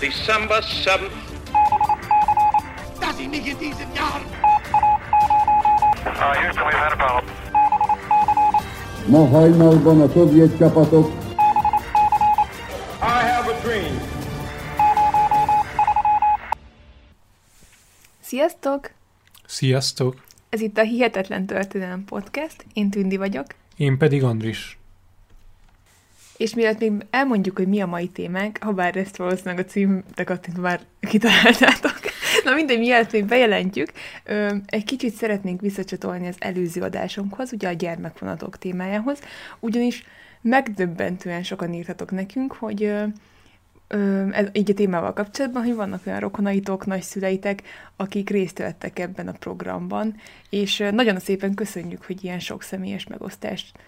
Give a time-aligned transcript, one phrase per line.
[0.00, 1.10] December 7th.
[3.00, 4.24] Dass ich mich in diesen Jahren
[6.18, 7.34] Uh, Houston, we've had a problem.
[9.06, 11.06] Ma hajnalban a szovjet csapatok
[13.00, 14.00] I have a dream.
[18.20, 18.90] Sziasztok!
[19.46, 20.14] Sziasztok!
[20.48, 24.78] Ez itt a Hihetetlen Történelem Podcast, én Tündi vagyok, Én pedig Andris.
[26.36, 30.56] És mielőtt még elmondjuk, hogy mi a mai témánk, ha bár ezt valószínűleg a címteket
[30.56, 31.98] már kitaláltátok,
[32.44, 33.92] na mindegy, mielőtt még bejelentjük,
[34.66, 39.18] egy kicsit szeretnénk visszacsatolni az előző adásunkhoz, ugye a gyermekvonatok témájához,
[39.60, 40.04] ugyanis
[40.40, 42.92] megdöbbentően sokan írtatok nekünk, hogy
[44.30, 47.62] ez, így a témával kapcsolatban, hogy vannak olyan rokonaitok, nagyszüleitek,
[47.96, 50.14] akik részt vettek ebben a programban,
[50.50, 53.78] és nagyon szépen köszönjük, hogy ilyen sok személyes megosztást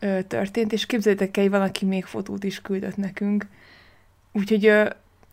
[0.00, 3.46] ö, történt, és képzeljétek el, van, aki még fotót is küldött nekünk.
[4.32, 4.90] Úgyhogy ö,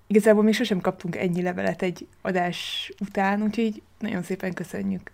[0.08, 5.12] igazából még sosem kaptunk ennyi levelet egy adás után, úgyhogy nagyon szépen köszönjük.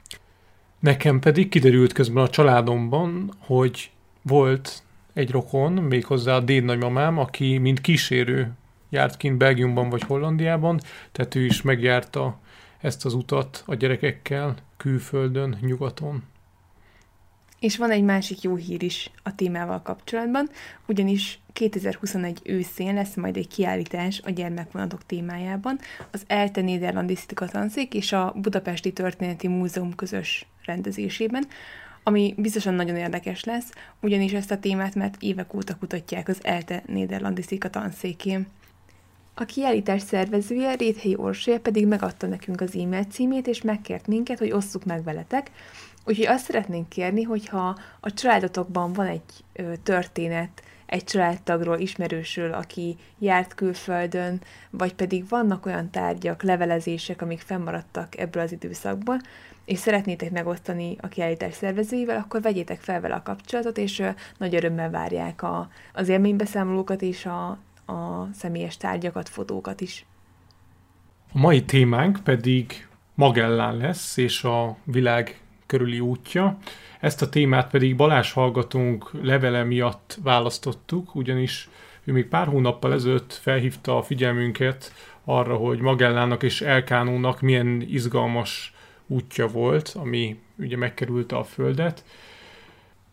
[0.80, 7.58] Nekem pedig kiderült közben a családomban, hogy volt egy rokon, méghozzá a déd nagymamám, aki
[7.58, 8.52] mint kísérő
[8.90, 10.80] járt kint Belgiumban vagy Hollandiában,
[11.12, 12.40] tehát ő is megjárta
[12.80, 16.24] ezt az utat a gyerekekkel külföldön, nyugaton.
[17.64, 20.50] És van egy másik jó hír is a témával kapcsolatban,
[20.88, 25.80] ugyanis 2021 őszén lesz majd egy kiállítás a gyermekvonatok témájában,
[26.11, 31.47] az ELTE Néderlandisztika Tanszék és a Budapesti Történeti Múzeum közös rendezésében,
[32.03, 36.84] ami biztosan nagyon érdekes lesz, ugyanis ezt a témát már évek óta kutatják az ELTE
[36.86, 38.47] Néderlandisztika Tanszékén.
[39.34, 44.52] A kiállítás szervezője, Réthelyi Orsolya pedig megadta nekünk az e-mail címét, és megkért minket, hogy
[44.52, 45.52] osszuk meg veletek,
[46.06, 49.22] Úgyhogy azt szeretnénk kérni, hogyha a családotokban van egy
[49.84, 58.18] történet, egy családtagról, ismerősről, aki járt külföldön, vagy pedig vannak olyan tárgyak, levelezések, amik fennmaradtak
[58.18, 59.18] ebből az időszakból,
[59.66, 64.03] és szeretnétek megosztani a kiállítás szervezőivel, akkor vegyétek fel vele a kapcsolatot, és
[64.38, 67.47] nagy örömmel várják a, az élménybeszámolókat és a,
[67.85, 70.06] a személyes tárgyakat, fotókat is.
[71.34, 75.43] A mai témánk pedig Magellán lesz, és a világ
[75.73, 76.57] körüli útja.
[77.00, 81.69] Ezt a témát pedig Balázs hallgatónk levele miatt választottuk, ugyanis
[82.03, 88.73] ő még pár hónappal ezelőtt felhívta a figyelmünket arra, hogy Magellának és Elkánónak milyen izgalmas
[89.07, 92.03] útja volt, ami ugye megkerülte a Földet.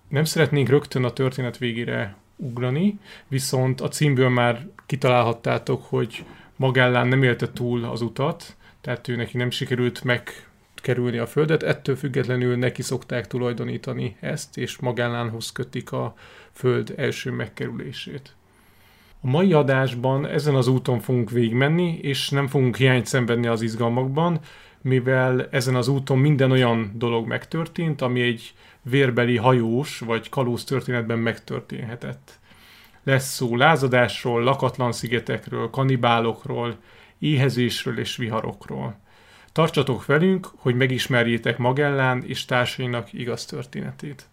[0.08, 2.98] Nem szeretnénk rögtön a történet végére ugrani,
[3.28, 6.24] viszont a címből már kitalálhattátok, hogy
[6.56, 10.49] Magellán nem élte túl az utat, tehát ő neki nem sikerült meg
[10.80, 16.14] kerülni a Földet, ettől függetlenül neki szokták tulajdonítani ezt, és Magellánhoz kötik a
[16.52, 18.34] Föld első megkerülését.
[19.20, 24.40] A mai adásban ezen az úton fogunk végigmenni, és nem fogunk hiányt szenvedni az izgalmakban,
[24.82, 31.18] mivel ezen az úton minden olyan dolog megtörtént, ami egy vérbeli hajós vagy kalóz történetben
[31.18, 32.38] megtörténhetett.
[33.04, 36.76] Lesz szó lázadásról, lakatlan szigetekről, kanibálokról,
[37.18, 38.98] éhezésről és viharokról.
[39.52, 44.28] Tartsatok velünk, hogy megismerjétek Magellán és társainak igaz történetét.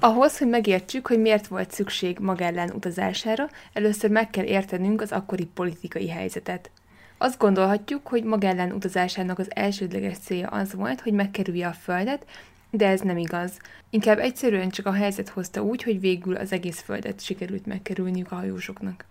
[0.00, 5.44] Ahhoz, hogy megértsük, hogy miért volt szükség Magellán utazására, először meg kell értenünk az akkori
[5.44, 6.70] politikai helyzetet.
[7.18, 12.26] Azt gondolhatjuk, hogy Magellán utazásának az elsődleges célja az volt, hogy megkerülje a Földet,
[12.70, 13.52] de ez nem igaz.
[13.90, 18.34] Inkább egyszerűen csak a helyzet hozta úgy, hogy végül az egész Földet sikerült megkerülniük a
[18.34, 19.04] hajósoknak.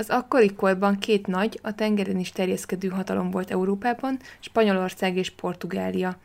[0.00, 6.16] Az akkori korban két nagy, a tengeren is terjeszkedő hatalom volt Európában, Spanyolország és Portugália.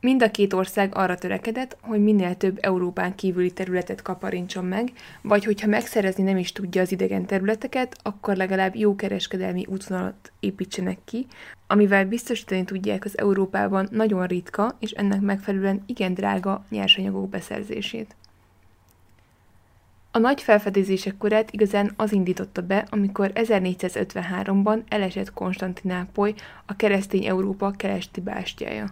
[0.00, 5.44] Mind a két ország arra törekedett, hogy minél több Európán kívüli területet kaparintson meg, vagy
[5.44, 11.26] hogyha megszerezni nem is tudja az idegen területeket, akkor legalább jó kereskedelmi útvonalat építsenek ki,
[11.66, 18.16] amivel biztosítani tudják az Európában nagyon ritka és ennek megfelelően igen drága nyersanyagok beszerzését.
[20.14, 26.34] A nagy felfedezések korát igazán az indította be, amikor 1453-ban elesett Konstantinápoly,
[26.66, 28.86] a keresztény Európa keleti bástyája.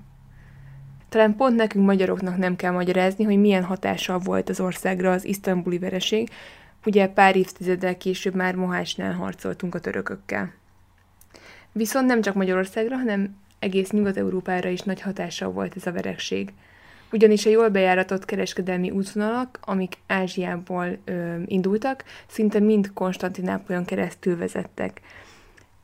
[1.08, 5.78] Talán pont nekünk magyaroknak nem kell magyarázni, hogy milyen hatással volt az országra az isztambuli
[5.78, 6.28] vereség,
[6.84, 10.52] ugye pár évtizeddel később már Mohácsnál harcoltunk a törökökkel.
[11.72, 16.52] Viszont nem csak Magyarországra, hanem egész Nyugat-Európára is nagy hatással volt ez a verekség–
[17.12, 25.00] ugyanis a jól bejáratott kereskedelmi útvonalak, amik Ázsiából ö, indultak, szinte mind Konstantinápolyon keresztül vezettek.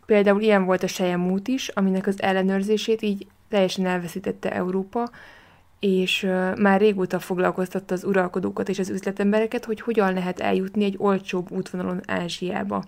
[0.07, 5.11] Például ilyen volt a Sejem út is, aminek az ellenőrzését így teljesen elveszítette Európa,
[5.81, 10.95] és ö, már régóta foglalkoztatta az uralkodókat és az üzletembereket, hogy hogyan lehet eljutni egy
[10.99, 12.85] olcsóbb útvonalon Ázsiába.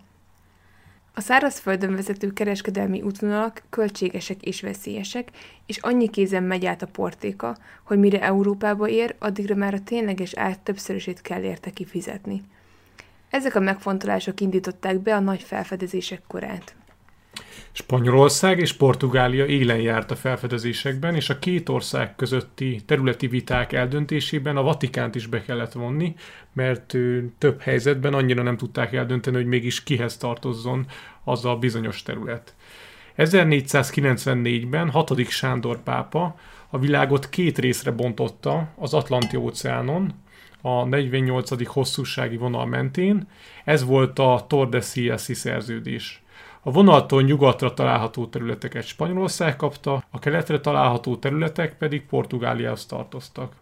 [1.18, 5.30] A szárazföldön vezető kereskedelmi útvonalak költségesek és veszélyesek,
[5.66, 10.34] és annyi kézen megy át a portéka, hogy mire Európába ér, addigra már a tényleges
[10.34, 12.42] ár többszörösét kell érte kifizetni.
[13.30, 16.74] Ezek a megfontolások indították be a nagy felfedezések korát.
[17.78, 24.56] Spanyolország és Portugália élen járt a felfedezésekben, és a két ország közötti területi viták eldöntésében
[24.56, 26.14] a Vatikánt is be kellett vonni,
[26.52, 26.96] mert
[27.38, 30.86] több helyzetben annyira nem tudták eldönteni, hogy mégis kihez tartozzon
[31.24, 32.54] az a bizonyos terület.
[33.16, 35.28] 1494-ben 6.
[35.28, 36.38] Sándor pápa
[36.68, 40.14] a világot két részre bontotta az Atlanti óceánon,
[40.60, 41.66] a 48.
[41.66, 43.28] hosszúsági vonal mentén.
[43.64, 46.22] Ez volt a Tordesillas szerződés.
[46.62, 53.52] A vonaltól nyugatra található területeket Spanyolország kapta, a keletre található területek pedig Portugáliához tartoztak.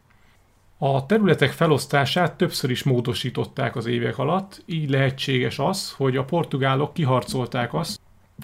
[0.79, 6.95] A területek felosztását többször is módosították az évek alatt, így lehetséges az, hogy a portugálok
[6.95, 8.01] kiharcolták azt,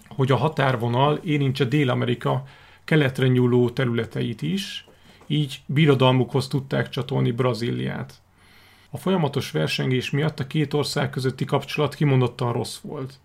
[0.09, 2.45] hogy a határvonal érintse Dél-Amerika
[2.85, 4.87] keletre nyúló területeit is,
[5.27, 8.15] így birodalmukhoz tudták csatolni Brazíliát.
[8.91, 13.21] A folyamatos versengés miatt a két ország közötti kapcsolat kimondottan rossz volt.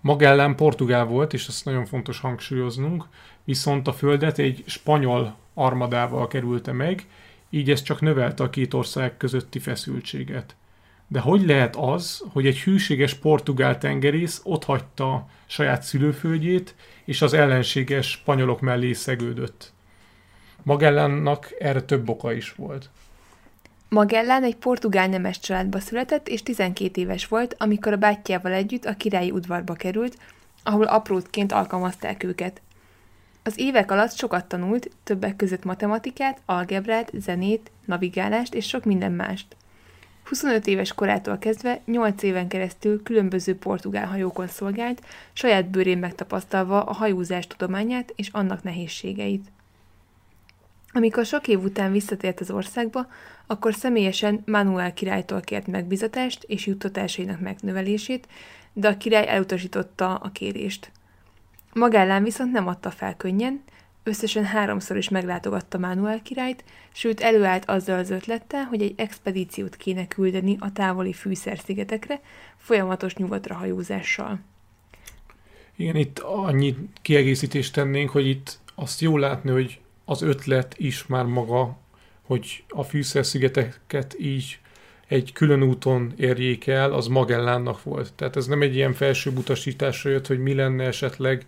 [0.00, 3.04] Magellán portugál volt, és ezt nagyon fontos hangsúlyoznunk,
[3.44, 7.06] viszont a földet egy spanyol armadával kerülte meg,
[7.50, 10.56] így ez csak növelte a két ország közötti feszültséget.
[11.08, 16.74] De hogy lehet az, hogy egy hűséges portugál tengerész hagyta saját szülőföldjét,
[17.04, 19.72] és az ellenséges spanyolok mellé szegődött?
[20.62, 22.90] Magellánnak erre több oka is volt.
[23.90, 28.96] Magellán egy portugál nemes családba született, és 12 éves volt, amikor a bátyjával együtt a
[28.96, 30.18] királyi udvarba került,
[30.62, 32.60] ahol aprótként alkalmazták őket.
[33.42, 39.56] Az évek alatt sokat tanult, többek között matematikát, algebrát, zenét, navigálást és sok minden mást.
[40.24, 45.02] 25 éves korától kezdve 8 éven keresztül különböző portugál hajókon szolgált,
[45.32, 49.44] saját bőrén megtapasztalva a hajózás tudományát és annak nehézségeit.
[50.92, 53.06] Amikor sok év után visszatért az országba,
[53.50, 58.28] akkor személyesen Manuel királytól kért megbizatást és juttatásainak megnövelését,
[58.72, 60.90] de a király elutasította a kérést.
[61.72, 63.62] Magellán viszont nem adta fel könnyen,
[64.02, 70.06] összesen háromszor is meglátogatta Manuel királyt, sőt előállt azzal az ötlettel, hogy egy expedíciót kéne
[70.06, 72.20] küldeni a távoli fűszerszigetekre,
[72.56, 74.40] folyamatos nyugatra hajózással.
[75.76, 81.24] Igen, itt annyi kiegészítést tennénk, hogy itt azt jól látni, hogy az ötlet is már
[81.24, 81.78] maga,
[82.30, 84.58] hogy a fűszerszigeteket így
[85.08, 88.12] egy külön úton érjék el, az Magellánnak volt.
[88.12, 91.44] Tehát ez nem egy ilyen felső utasításra jött, hogy mi lenne esetleg,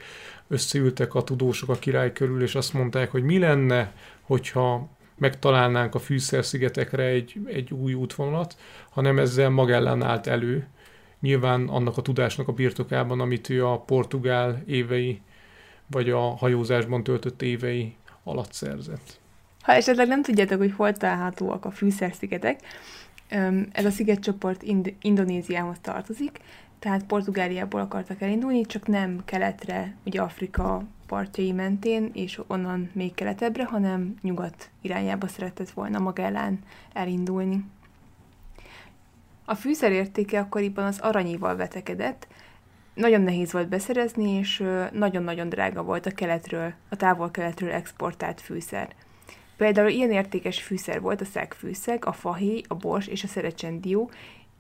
[0.49, 3.93] összeültek a tudósok a király körül, és azt mondták, hogy mi lenne,
[4.23, 4.89] hogyha
[5.19, 8.57] megtalálnánk a fűszerszigetekre egy, egy új útvonalat,
[8.91, 10.69] hanem ezzel Magellán állt elő,
[11.21, 15.21] nyilván annak a tudásnak a birtokában, amit ő a portugál évei,
[15.87, 17.95] vagy a hajózásban töltött évei
[18.25, 19.21] alatt szerzett.
[19.63, 22.61] Ha esetleg nem tudjátok, hogy hol találhatóak a fűszerszigetek,
[23.73, 26.41] ez a szigetcsoport Ind- Indonéziához tartozik,
[26.79, 33.65] tehát Portugáliából akartak elindulni, csak nem keletre, ugye Afrika partjai mentén, és onnan még keletebbre,
[33.65, 36.59] hanem nyugat irányába szeretett volna Magellán
[36.93, 37.65] elindulni.
[39.45, 42.27] A fűszer értéke akkoriban az aranyival vetekedett,
[42.95, 48.95] nagyon nehéz volt beszerezni, és nagyon-nagyon drága volt a keletről, a távol-keletről exportált fűszer.
[49.63, 54.11] Például ilyen értékes fűszer volt a szegfűszeg, a fahéj, a bors és a szerecsendió,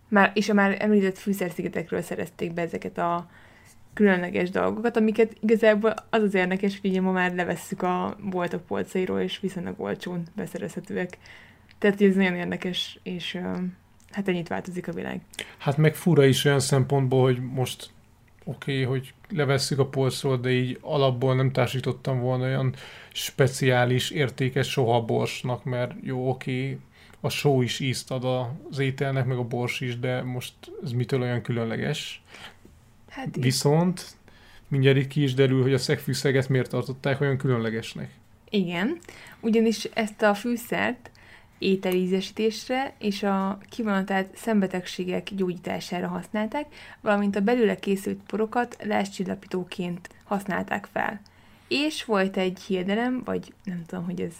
[0.08, 3.30] már, és a már említett fűszerszigetekről szerezték be ezeket a
[3.94, 9.20] különleges dolgokat, amiket igazából az az érdekes, hogy ugye ma már levesszük a boltok polcairól,
[9.20, 11.18] és viszonylag olcsón beszerezhetőek.
[11.78, 13.38] Tehát ez nagyon érdekes, és
[14.10, 15.20] hát ennyit változik a világ.
[15.58, 17.90] Hát meg fura is olyan szempontból, hogy most
[18.44, 22.74] oké, okay, hogy levesszük a polcról, de így alapból nem társítottam volna olyan
[23.12, 26.78] speciális, értékes soha borsnak, mert jó, oké, okay,
[27.20, 28.24] a só is ízt ad
[28.70, 32.22] az ételnek, meg a bors is, de most ez mitől olyan különleges?
[33.08, 34.16] Hát Viszont
[34.68, 38.10] mindjárt itt ki is derül, hogy a szegfűszeget miért tartották olyan különlegesnek.
[38.50, 38.98] Igen,
[39.40, 41.10] ugyanis ezt a fűszert
[41.62, 46.66] ételízesítésre és a kivonatált szembetegségek gyógyítására használták,
[47.00, 51.20] valamint a belőle készült porokat láscsillapítóként használták fel.
[51.68, 54.32] És volt egy hiedelem, vagy nem tudom, hogy ez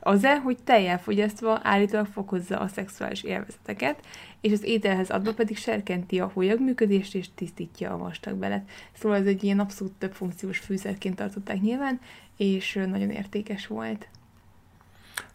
[0.00, 4.06] az-e, hogy tejjel fogyasztva állítólag fokozza a szexuális élvezeteket,
[4.40, 8.70] és az ételhez adva pedig serkenti a működést és tisztítja a vastagbelet.
[8.92, 12.00] Szóval ez egy ilyen abszolút több funkciós fűszerként tartották nyilván,
[12.36, 14.08] és nagyon értékes volt.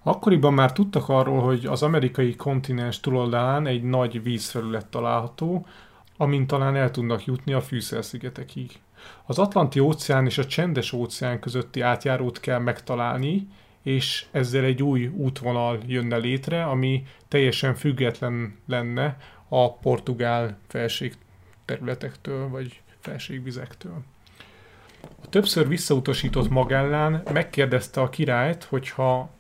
[0.08, 5.66] Akkoriban már tudtak arról, hogy az amerikai kontinens túloldalán egy nagy vízfelület található,
[6.18, 8.72] amint talán el tudnak jutni a fűszerszigetekig.
[9.26, 13.48] Az Atlanti óceán és a Csendes óceán közötti átjárót kell megtalálni,
[13.82, 21.14] és ezzel egy új útvonal jönne létre, ami teljesen független lenne a portugál felség
[21.66, 24.04] területektől, vagy felségvizektől.
[25.24, 29.34] A többször visszautasított Magellán megkérdezte a királyt, hogyha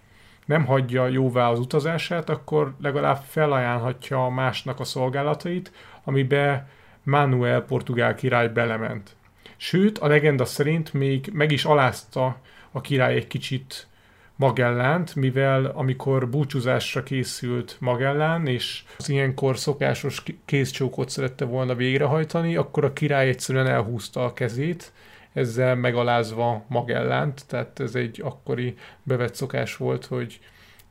[0.46, 5.72] nem hagyja jóvá az utazását, akkor legalább felajánlhatja másnak a szolgálatait,
[6.04, 6.68] amibe
[7.04, 9.16] Manuel portugál király belement.
[9.58, 12.38] Sőt, a legenda szerint még meg is alázta
[12.72, 13.88] a király egy kicsit
[14.36, 22.86] Magellánt, mivel amikor búcsúzásra készült Magellán, és az ilyenkor szokásos kézcsókot szerette volna végrehajtani, akkor
[22.86, 24.92] a király egyszerűen elhúzta a kezét,
[25.36, 30.40] ezzel megalázva Magellánt, tehát ez egy akkori bevett szokás volt, hogy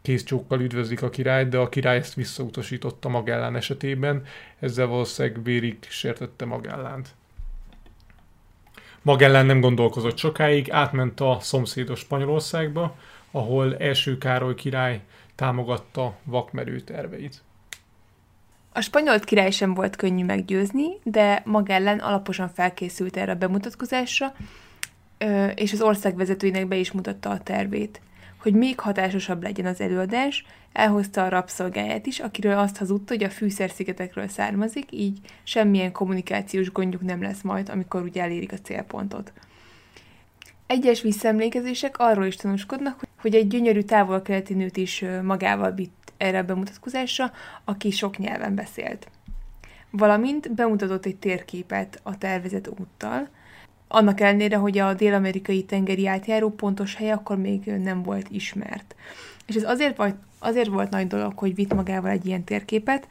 [0.02, 4.24] kézcsókkal üdvözlik a királyt, de a király ezt visszautasította Magellán esetében,
[4.58, 7.08] ezzel valószínűleg vérig sértette Magellánt.
[9.02, 12.96] Magellán nem gondolkozott sokáig, átment a szomszédos Spanyolországba,
[13.30, 15.00] ahol első Károly király
[15.34, 17.42] támogatta vakmerő terveit.
[18.76, 24.34] A spanyol király sem volt könnyű meggyőzni, de Magellen alaposan felkészült erre a bemutatkozásra,
[25.54, 28.00] és az ország vezetőinek be is mutatta a tervét.
[28.42, 33.30] Hogy még hatásosabb legyen az előadás, elhozta a rabszolgáját is, akiről azt hazudta, hogy a
[33.30, 39.32] fűszerszigetekről származik, így semmilyen kommunikációs gondjuk nem lesz majd, amikor ugye elérik a célpontot.
[40.66, 46.44] Egyes visszaemlékezések arról is tanúskodnak, hogy egy gyönyörű távol-keleti nőt is magával vitt erre a
[46.44, 47.32] bemutatkozásra,
[47.64, 49.08] aki sok nyelven beszélt.
[49.90, 53.28] Valamint bemutatott egy térképet a tervezett úttal,
[53.88, 58.94] annak ellenére, hogy a dél-amerikai tengeri átjáró pontos hely akkor még nem volt ismert.
[59.46, 63.08] És ez azért, vagy, azért volt nagy dolog, hogy vitt magával egy ilyen térképet,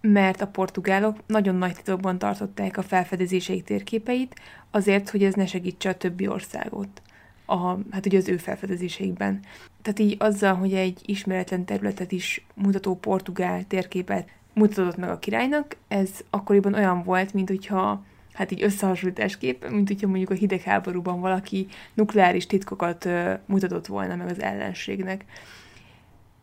[0.00, 4.34] mert a portugálok nagyon nagy titokban tartották a felfedezéseik térképeit,
[4.70, 7.02] azért, hogy ez ne segítse a többi országot,
[7.46, 9.40] a, hát ugye az ő felfedezéseikben.
[9.84, 15.76] Tehát így azzal, hogy egy ismeretlen területet is mutató portugál térképet mutatott meg a királynak,
[15.88, 21.66] ez akkoriban olyan volt, mint hogyha hát így összehasonlításképp, mint hogyha mondjuk a hidegháborúban valaki
[21.94, 23.08] nukleáris titkokat
[23.46, 25.24] mutatott volna meg az ellenségnek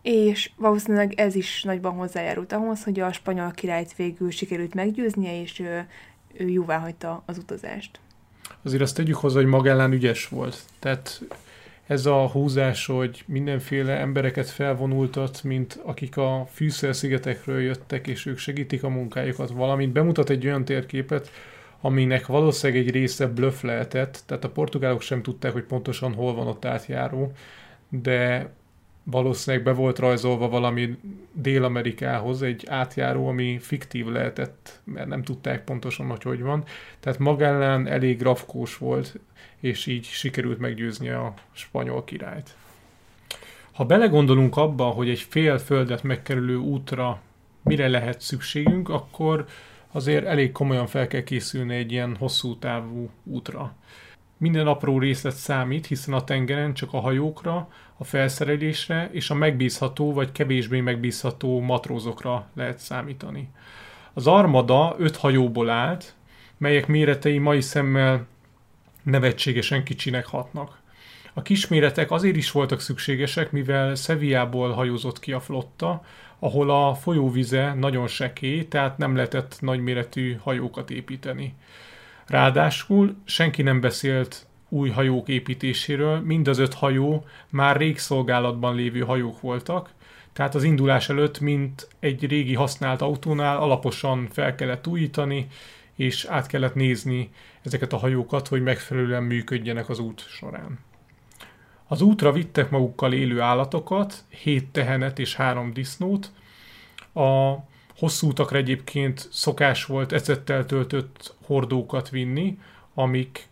[0.02, 5.60] és valószínűleg ez is nagyban hozzájárult ahhoz, hogy a spanyol királyt végül sikerült meggyőznie, és
[5.60, 5.88] ő,
[6.34, 8.00] ő jóvá hagyta az utazást.
[8.64, 10.64] Azért azt tegyük hozzá, hogy Magellán ügyes volt.
[10.80, 11.22] Tehát
[11.88, 18.84] ez a húzás, hogy mindenféle embereket felvonultat, mint akik a fűszerszigetekről jöttek, és ők segítik
[18.84, 21.32] a munkájukat, valamint bemutat egy olyan térképet,
[21.82, 26.48] aminek valószínűleg egy része bluff lehetett, tehát a portugálok sem tudták, hogy pontosan hol van
[26.48, 27.32] ott átjáró,
[27.90, 28.50] de
[29.04, 30.98] valószínűleg be volt rajzolva valami
[31.34, 36.64] Dél-Amerikához egy átjáró, ami fiktív lehetett, mert nem tudták pontosan, hogy hogy van.
[37.00, 39.20] Tehát Magellán elég rafkós volt,
[39.62, 42.56] és így sikerült meggyőzni a spanyol királyt.
[43.72, 47.22] Ha belegondolunk abba, hogy egy fél földet megkerülő útra
[47.64, 49.46] mire lehet szükségünk, akkor
[49.92, 53.74] azért elég komolyan fel kell készülni egy ilyen hosszú távú útra.
[54.38, 60.14] Minden apró részlet számít, hiszen a tengeren csak a hajókra, a felszerelésre és a megbízható
[60.14, 63.50] vagy kevésbé megbízható matrózokra lehet számítani.
[64.14, 66.16] Az armada öt hajóból állt,
[66.58, 68.26] melyek méretei mai szemmel
[69.04, 70.80] nevetségesen kicsinek hatnak.
[71.34, 76.04] A kisméretek azért is voltak szükségesek, mivel Szeviából hajózott ki a flotta,
[76.40, 81.54] ahol a folyóvize nagyon sekély, tehát nem lehetett nagyméretű hajókat építeni.
[82.26, 89.00] Ráadásul senki nem beszélt új hajók építéséről, mind az öt hajó már rég szolgálatban lévő
[89.00, 89.90] hajók voltak,
[90.34, 95.48] tehát az indulás előtt, mint egy régi használt autónál alaposan fel kellett újítani,
[95.96, 97.30] és át kellett nézni
[97.62, 100.80] ezeket a hajókat, hogy megfelelően működjenek az út során.
[101.88, 106.32] Az útra vittek magukkal élő állatokat, hét tehenet és három disznót.
[107.14, 107.56] A
[107.98, 112.58] hosszú utakra egyébként szokás volt ecettel töltött hordókat vinni,
[112.94, 113.48] amik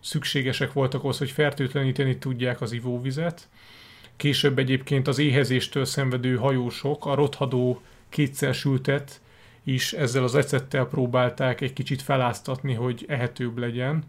[0.00, 3.48] szükségesek voltak ahhoz, hogy fertőtleníteni tudják az ivóvizet.
[4.16, 9.20] Később egyébként az éhezéstől szenvedő hajósok a rothadó kétszer sültet
[9.66, 14.04] is ezzel az ecettel próbálták egy kicsit feláztatni, hogy ehetőbb legyen.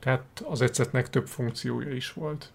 [0.00, 2.52] Tehát az ecetnek több funkciója is volt.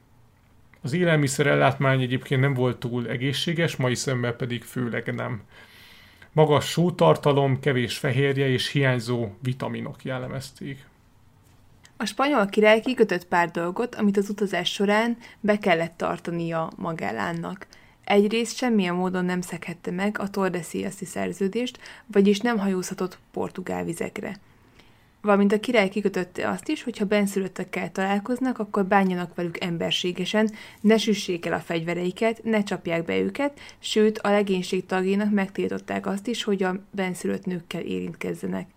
[0.81, 5.41] Az élelmiszer ellátmány egyébként nem volt túl egészséges, mai szemmel pedig főleg nem.
[6.31, 10.85] Magas sótartalom, kevés fehérje és hiányzó vitaminok jellemezték.
[11.97, 17.67] A spanyol király kikötött pár dolgot, amit az utazás során be kellett tartania Magellánnak.
[18.11, 24.39] Egyrészt semmilyen módon nem szekhette meg a Tordesillas-i szerződést, vagyis nem hajózhatott portugál vizekre.
[25.21, 30.51] Valamint a király kikötötte azt is, hogy ha benszülöttekkel találkoznak, akkor bánjanak velük emberségesen,
[30.81, 36.27] ne süssék el a fegyvereiket, ne csapják be őket, sőt a legénység tagjainak megtiltották azt
[36.27, 38.69] is, hogy a benszülött nőkkel érintkezzenek.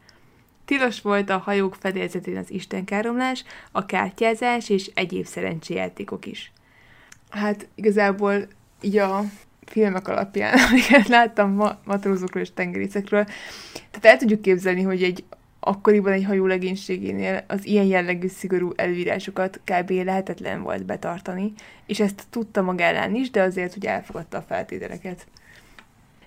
[0.65, 6.53] Tilos volt a hajók fedélzetén az istenkáromlás, a kártyázás és egyéb szerencséjátékok is.
[7.31, 8.47] Hát igazából
[8.85, 9.25] így a
[9.67, 13.25] filmek alapján, amiket láttam ma- matrózokról és tengerészekről,
[13.91, 15.25] tehát el tudjuk képzelni, hogy egy
[15.61, 19.91] akkoriban egy hajó legénységénél az ilyen jellegű szigorú előírásokat kb.
[19.91, 21.53] lehetetlen volt betartani,
[21.87, 25.27] és ezt tudta Magellán is, de azért, hogy elfogadta a feltételeket.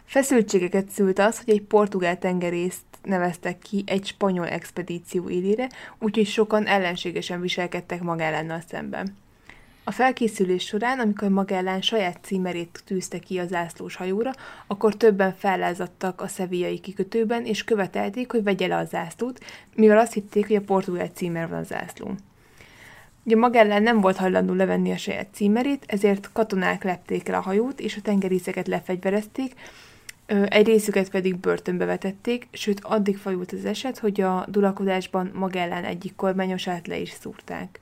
[0.05, 6.67] Feszültségeket szült az, hogy egy portugál tengerészt neveztek ki egy spanyol expedíció élére, úgyhogy sokan
[6.67, 9.15] ellenségesen viselkedtek Magellánnal szemben.
[9.87, 14.31] A felkészülés során, amikor Magellán saját címerét tűzte ki a zászlós hajóra,
[14.67, 19.39] akkor többen fellázadtak a szeviai kikötőben, és követelték, hogy vegye le a zászlót,
[19.75, 22.17] mivel azt hitték, hogy a portugál címer van a zászlón.
[23.23, 27.79] Ugye Magellán nem volt hajlandó levenni a saját címerét, ezért katonák lepték el a hajót,
[27.79, 29.53] és a tengerészeket lefegyverezték,
[30.45, 36.15] egy részüket pedig börtönbe vetették, sőt addig fajult az eset, hogy a dulakodásban Magellán egyik
[36.15, 37.81] kormányosát le is szúrták.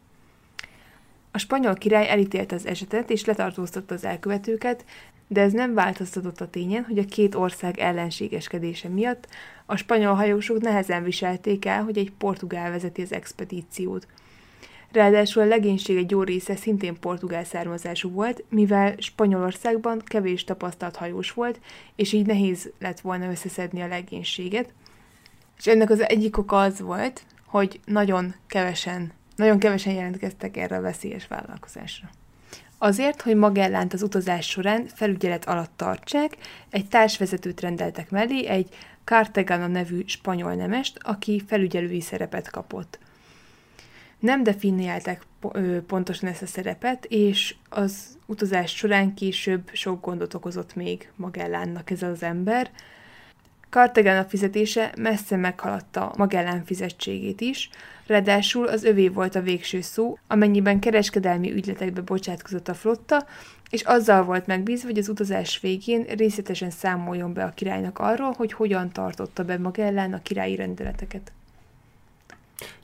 [1.35, 4.85] A spanyol király elítélte az esetet és letartóztatta az elkövetőket,
[5.27, 9.27] de ez nem változtatott a tényen, hogy a két ország ellenségeskedése miatt
[9.65, 14.07] a spanyol hajósok nehezen viselték el, hogy egy portugál vezeti az expedíciót.
[14.91, 21.31] Ráadásul a legénység egy jó része szintén portugál származású volt, mivel Spanyolországban kevés tapasztalt hajós
[21.31, 21.59] volt,
[21.95, 24.73] és így nehéz lett volna összeszedni a legénységet.
[25.57, 30.81] És ennek az egyik oka az volt, hogy nagyon kevesen nagyon kevesen jelentkeztek erre a
[30.81, 32.09] veszélyes vállalkozásra.
[32.77, 36.37] Azért, hogy Magellánt az utazás során felügyelet alatt tartsák,
[36.69, 38.69] egy társvezetőt rendeltek mellé, egy
[39.03, 42.99] Cartagena nevű spanyol nemest, aki felügyelői szerepet kapott.
[44.19, 45.25] Nem definiálták
[45.87, 52.01] pontosan ezt a szerepet, és az utazás során később sok gondot okozott még Magellánnak ez
[52.01, 52.71] az ember,
[53.69, 57.69] Cartagena fizetése messze meghaladta Magellán fizetségét is,
[58.07, 63.25] ráadásul az övé volt a végső szó, amennyiben kereskedelmi ügyletekbe bocsátkozott a flotta,
[63.69, 68.53] és azzal volt megbízva, hogy az utazás végén részletesen számoljon be a királynak arról, hogy
[68.53, 71.31] hogyan tartotta be Magellán a királyi rendeleteket.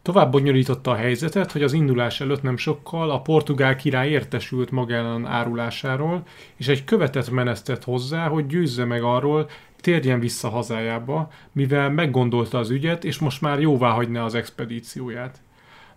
[0.01, 5.25] Tovább bonyolította a helyzetet, hogy az indulás előtt nem sokkal a portugál király értesült Magellan
[5.25, 6.23] árulásáról,
[6.55, 9.49] és egy követet menesztett hozzá, hogy győzze meg arról,
[9.81, 15.41] térjen vissza hazájába, mivel meggondolta az ügyet, és most már jóvá hagyna az expedícióját.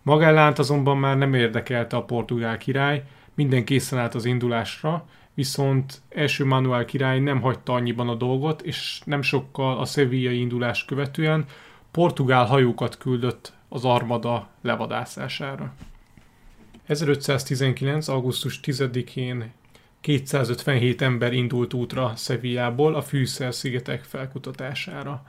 [0.02, 6.44] Magellánt azonban már nem érdekelte a portugál király, minden készen állt az indulásra, viszont első
[6.44, 11.44] Manuel király nem hagyta annyiban a dolgot, és nem sokkal a szevillai indulás követően
[11.90, 15.72] portugál hajókat küldött az armada levadászására.
[16.86, 18.08] 1519.
[18.08, 19.52] augusztus 10-én
[20.04, 25.22] 257 ember indult útra Szevijából a Fűszer-szigetek felkutatására.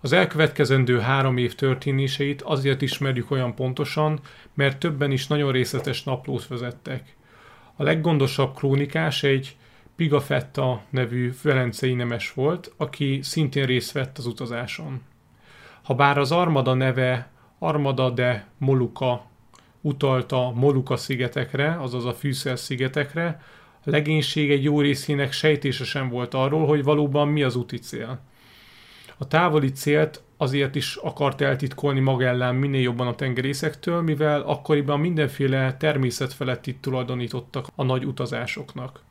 [0.00, 4.20] Az elkövetkezendő három év történéseit azért ismerjük olyan pontosan,
[4.54, 7.14] mert többen is nagyon részletes naplót vezettek.
[7.76, 9.56] A leggondosabb krónikás egy
[9.96, 15.02] Pigafetta nevű velencei nemes volt, aki szintén részt vett az utazáson.
[15.82, 19.26] Habár az armada neve Armada de Moluka
[19.80, 23.40] utalta Moluka szigetekre, azaz a Fűszer szigetekre,
[23.84, 28.20] legénység egy jó részének sejtése sem volt arról, hogy valóban mi az úti cél.
[29.18, 35.00] A távoli célt azért is akart eltitkolni maga ellen minél jobban a tengerészektől, mivel akkoriban
[35.00, 39.02] mindenféle természet felett itt tulajdonítottak a nagy utazásoknak.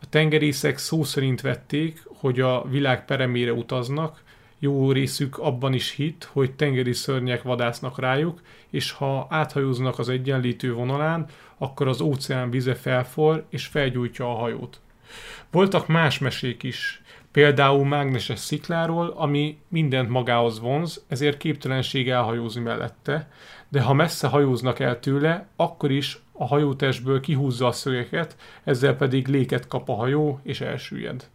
[0.00, 4.22] A tengerészek szó szerint vették, hogy a világ peremére utaznak,
[4.58, 10.72] jó részük abban is hit, hogy tengeri szörnyek vadásznak rájuk, és ha áthajóznak az egyenlítő
[10.72, 11.26] vonalán,
[11.58, 14.80] akkor az óceán vize felfor és felgyújtja a hajót.
[15.50, 23.28] Voltak más mesék is, például mágneses szikláról, ami mindent magához vonz, ezért képtelenség elhajózni mellette,
[23.68, 29.26] de ha messze hajóznak el tőle, akkor is a hajótestből kihúzza a szögeket, ezzel pedig
[29.26, 31.28] léket kap a hajó és elsüllyed.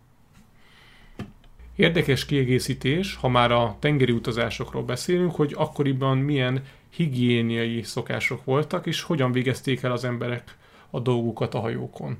[1.75, 9.01] Érdekes kiegészítés, ha már a tengeri utazásokról beszélünk, hogy akkoriban milyen higiéniai szokások voltak, és
[9.01, 10.57] hogyan végezték el az emberek
[10.89, 12.17] a dolgukat a hajókon.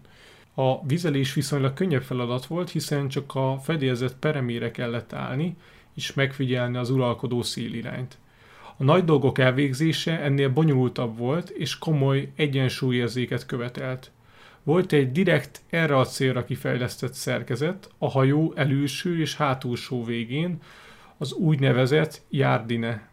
[0.54, 5.56] A vizelés viszonylag könnyebb feladat volt, hiszen csak a fedélzet peremére kellett állni,
[5.96, 8.18] és megfigyelni az uralkodó szélirányt.
[8.78, 14.12] A nagy dolgok elvégzése ennél bonyolultabb volt, és komoly egyensúlyérzéket követelt.
[14.64, 20.62] Volt egy direkt erre a célra kifejlesztett szerkezet a hajó előső és hátulsó végén,
[21.18, 23.09] az úgynevezett járdine.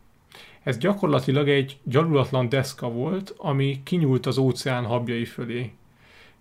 [0.66, 5.72] Ez gyakorlatilag egy gyalulatlan deszka volt, ami kinyúlt az óceán habjai fölé.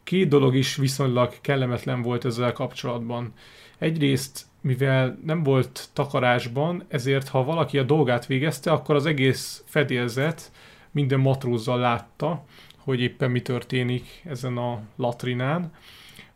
[0.03, 3.33] Két dolog is viszonylag kellemetlen volt ezzel kapcsolatban.
[3.77, 10.51] Egyrészt, mivel nem volt takarásban, ezért ha valaki a dolgát végezte, akkor az egész fedélzet
[10.91, 12.43] minden matrózzal látta,
[12.77, 15.71] hogy éppen mi történik ezen a latrinán.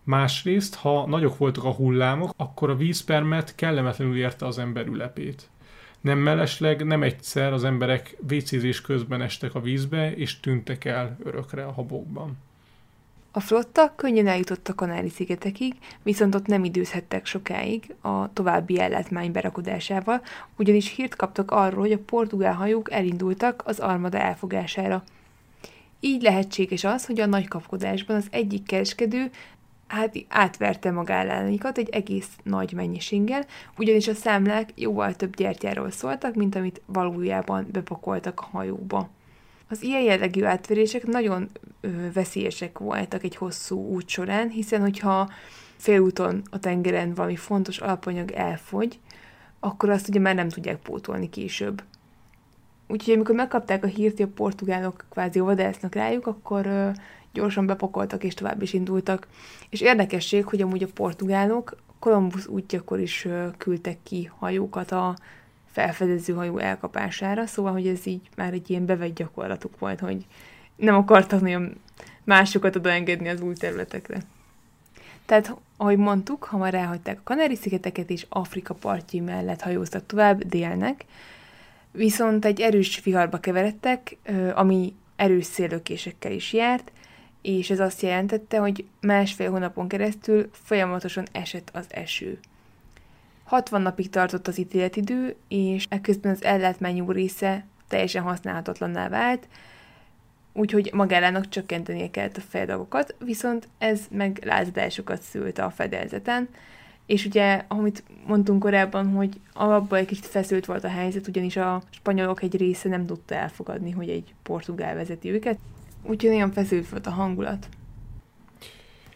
[0.03, 5.49] Másrészt, ha nagyok voltak a hullámok, akkor a vízpermet kellemetlenül érte az ember ülepét.
[6.01, 11.65] Nem mellesleg, nem egyszer az emberek vécézés közben estek a vízbe, és tűntek el örökre
[11.65, 12.37] a habokban.
[13.31, 20.21] A flotta könnyen eljutott a Kanári-szigetekig, viszont ott nem időzhettek sokáig a további ellátmány berakodásával,
[20.57, 25.03] ugyanis hírt kaptak arról, hogy a portugál hajók elindultak az armada elfogására.
[25.99, 29.29] Így lehetséges az, hogy a nagy kapkodásban az egyik kereskedő
[29.89, 33.45] hát átverte magállányikat egy egész nagy mennyiséggel,
[33.77, 39.09] ugyanis a számlák jóval több gyertyáról szóltak, mint amit valójában bepakoltak a hajóba.
[39.69, 41.49] Az ilyen jellegű átverések nagyon
[41.81, 45.29] ö, veszélyesek voltak egy hosszú út során, hiszen hogyha
[45.77, 48.99] félúton a tengeren valami fontos alapanyag elfogy,
[49.59, 51.83] akkor azt ugye már nem tudják pótolni később.
[52.87, 56.89] Úgyhogy amikor megkapták a hírt, hogy a portugálok kvázi vadásznak rájuk, akkor ö,
[57.33, 59.27] gyorsan bepakoltak és tovább is indultak.
[59.69, 65.15] És érdekesség, hogy amúgy a portugálok Kolumbusz útjakor is küldtek ki hajókat a
[65.71, 70.25] felfedező hajó elkapására, szóval, hogy ez így már egy ilyen bevett gyakorlatuk volt, hogy
[70.75, 71.75] nem akartak nagyon
[72.23, 74.19] másokat odaengedni az új területekre.
[75.25, 81.05] Tehát, ahogy mondtuk, hamar elhagyták a Kanári-szigeteket, és Afrika partjai mellett hajóztak tovább délnek,
[81.91, 84.17] viszont egy erős viharba keveredtek,
[84.53, 86.91] ami erős szélökésekkel is járt,
[87.41, 92.39] és ez azt jelentette, hogy másfél hónapon keresztül folyamatosan esett az eső.
[93.43, 99.47] 60 napig tartott az ítéletidő, és ekközben az ellátmány jó része teljesen használhatatlanná vált,
[100.53, 106.47] úgyhogy magálának csökkentenie kellett a feldagakat, viszont ez meg lázadásokat szült a fedelzeten,
[107.05, 111.81] és ugye, amit mondtunk korábban, hogy alapból egy kicsit feszült volt a helyzet, ugyanis a
[111.89, 115.57] spanyolok egy része nem tudta elfogadni, hogy egy portugál vezeti őket,
[116.03, 117.69] úgyhogy nagyon feszült volt a hangulat.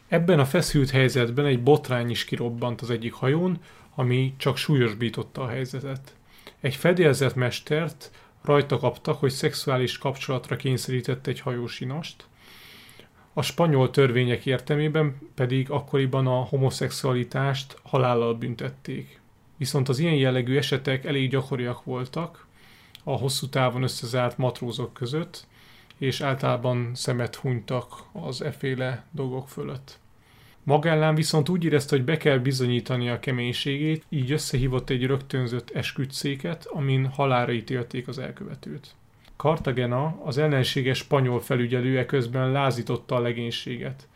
[0.08, 3.60] Ebben a feszült helyzetben egy botrány is kirobbant az egyik hajón,
[3.96, 6.16] ami csak súlyosbította a helyzetet.
[6.60, 12.28] Egy fedélzetmestert rajta kaptak, hogy szexuális kapcsolatra kényszerített egy hajósinast,
[13.34, 19.22] a spanyol törvények értelmében pedig akkoriban a homoszexualitást halállal büntették.
[19.58, 22.48] Viszont az ilyen jellegű esetek elég gyakoriak voltak
[23.04, 25.48] a hosszú távon összezárt matrózok között,
[26.04, 30.00] és általában szemet hunytak az eféle dolgok fölött.
[30.64, 36.66] Magellán viszont úgy érezte, hogy be kell bizonyítani a keménységét, így összehívott egy rögtönzött esküdszéket,
[36.66, 38.96] amin halára ítélték az elkövetőt.
[39.38, 44.08] Cartagena, az ellenséges spanyol felügyelő közben lázította a legénységet.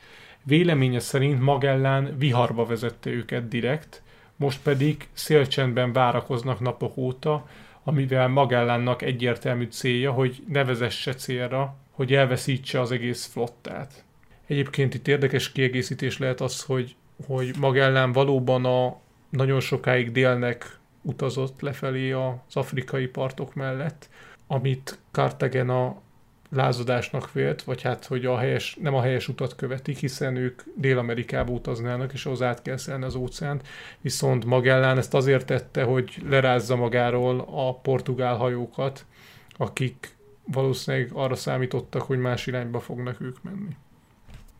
[0.43, 4.01] Véleménye szerint Magellán viharba vezette őket direkt,
[4.35, 7.47] most pedig szélcsendben várakoznak napok óta,
[7.87, 14.03] amivel Magellánnak egyértelmű célja, hogy ne vezesse célra, hogy elveszítse az egész flottát.
[14.47, 16.95] Egyébként itt érdekes kiegészítés lehet az, hogy,
[17.27, 24.09] hogy Magellán valóban a nagyon sokáig délnek utazott lefelé az afrikai partok mellett,
[24.47, 26.01] amit Cartagena
[26.49, 31.51] lázadásnak vélt, vagy hát, hogy a helyes, nem a helyes utat követik, hiszen ők Dél-Amerikába
[31.51, 33.67] utaznának, és ahhoz át kell szelni az óceánt,
[34.01, 39.05] viszont Magellán ezt azért tette, hogy lerázza magáról a portugál hajókat,
[39.57, 40.15] akik
[40.51, 43.75] valószínűleg arra számítottak, hogy más irányba fognak ők menni.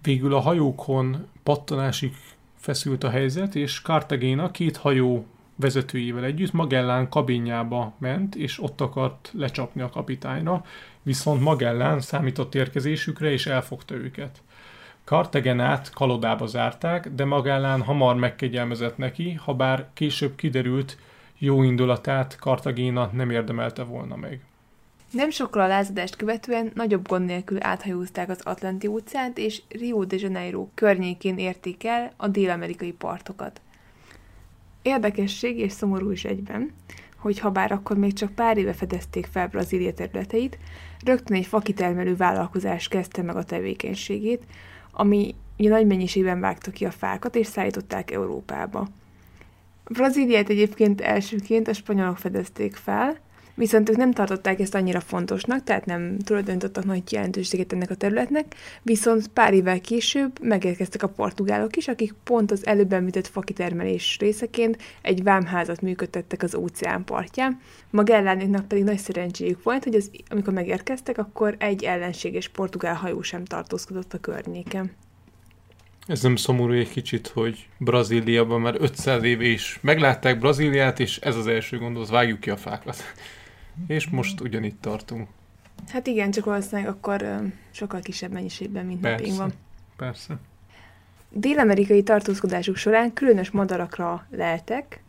[0.02, 2.14] Végül a hajókon pattanásig
[2.56, 9.32] feszült a helyzet, és Cartagena két hajó vezetőjével együtt Magellán kabinjába ment, és ott akart
[9.34, 10.66] lecsapni a kapitányra,
[11.08, 14.42] viszont Magellán számított érkezésükre, és elfogta őket.
[15.04, 20.98] Cartagenát kalodába zárták, de Magellán hamar megkegyelmezett neki, ha bár később kiderült,
[21.38, 24.40] jó indulatát Cartagena nem érdemelte volna meg.
[25.12, 30.16] Nem sokkal a lázadást követően nagyobb gond nélkül áthajózták az Atlanti óceánt, és Rio de
[30.20, 33.62] Janeiro környékén érték el a dél-amerikai partokat.
[34.82, 36.72] Érdekesség és szomorú is egyben,
[37.18, 40.58] hogy ha bár akkor még csak pár éve fedezték fel Brazília területeit,
[41.06, 44.44] rögtön egy fakitermelő vállalkozás kezdte meg a tevékenységét,
[44.92, 48.88] ami ugye nagy mennyiségben vágta ki a fákat, és szállították Európába.
[49.84, 53.18] Brazíliát egyébként elsőként a spanyolok fedezték fel,
[53.58, 58.56] viszont ők nem tartották ezt annyira fontosnak, tehát nem tulajdonítottak nagy jelentőséget ennek a területnek,
[58.82, 64.78] viszont pár évvel később megérkeztek a portugálok is, akik pont az előbb említett fakitermelés részeként
[65.02, 67.60] egy vámházat működtettek az óceán partján.
[67.90, 73.46] Magellánéknak pedig nagy szerencséjük volt, hogy az, amikor megérkeztek, akkor egy ellenséges portugál hajó sem
[73.46, 74.92] tartózkodott a környéken.
[76.08, 81.36] Ez nem szomorú egy kicsit, hogy Brazíliában már 500 éve is meglátták Brazíliát, és ez
[81.36, 83.04] az első gondolat, vágjuk ki a fákat.
[83.88, 85.28] És most ugyanitt tartunk.
[85.88, 89.18] Hát igen, csak valószínűleg akkor sokkal kisebb mennyiségben, mint Persze.
[89.18, 89.54] napjainkban.
[89.98, 90.38] Persze.
[91.30, 95.02] Dél-amerikai tartózkodásuk során különös madarakra leltek,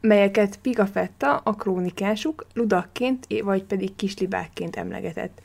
[0.00, 5.42] melyeket Pigafetta, a krónikásuk, ludakként vagy pedig kislibákként emlegetett.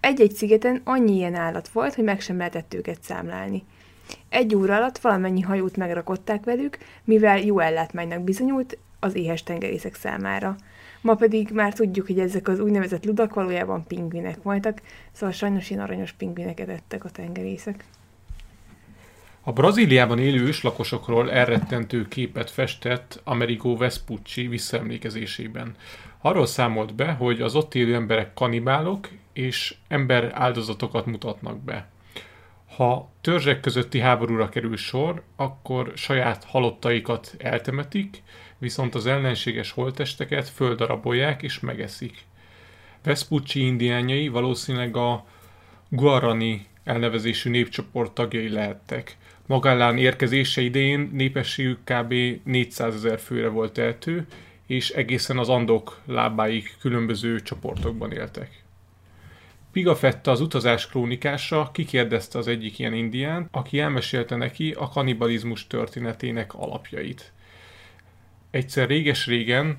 [0.00, 3.64] Egy-egy szigeten annyi ilyen állat volt, hogy meg sem lehetett őket számlálni.
[4.28, 10.56] Egy óra alatt valamennyi hajót megrakották velük, mivel jó ellátmánynak bizonyult az éhes tengerészek számára.
[11.00, 14.82] Ma pedig már tudjuk, hogy ezek az úgynevezett ludak valójában pingvinek voltak,
[15.12, 17.84] szóval sajnos ilyen aranyos pingvineket ettek a tengerészek.
[19.42, 25.74] A Brazíliában élő őslakosokról elrettentő képet festett Amerigo Vespucci visszaemlékezésében.
[26.20, 31.88] Arról számolt be, hogy az ott élő emberek kanibálok és ember áldozatokat mutatnak be.
[32.76, 38.22] Ha törzsek közötti háborúra kerül sor, akkor saját halottaikat eltemetik,
[38.58, 42.24] viszont az ellenséges holttesteket földarabolják és megeszik.
[43.02, 45.24] Vespucci indiánjai valószínűleg a
[45.88, 49.16] Guarani elnevezésű népcsoport tagjai lehettek.
[49.46, 52.14] Magellán érkezése idején népességük kb.
[52.44, 54.26] 400 ezer főre volt tehető,
[54.66, 58.62] és egészen az Andok lábáig különböző csoportokban éltek.
[59.72, 66.54] Pigafetta az utazás krónikása kikérdezte az egyik ilyen indián, aki elmesélte neki a kanibalizmus történetének
[66.54, 67.32] alapjait.
[68.50, 69.78] Egyszer réges-régen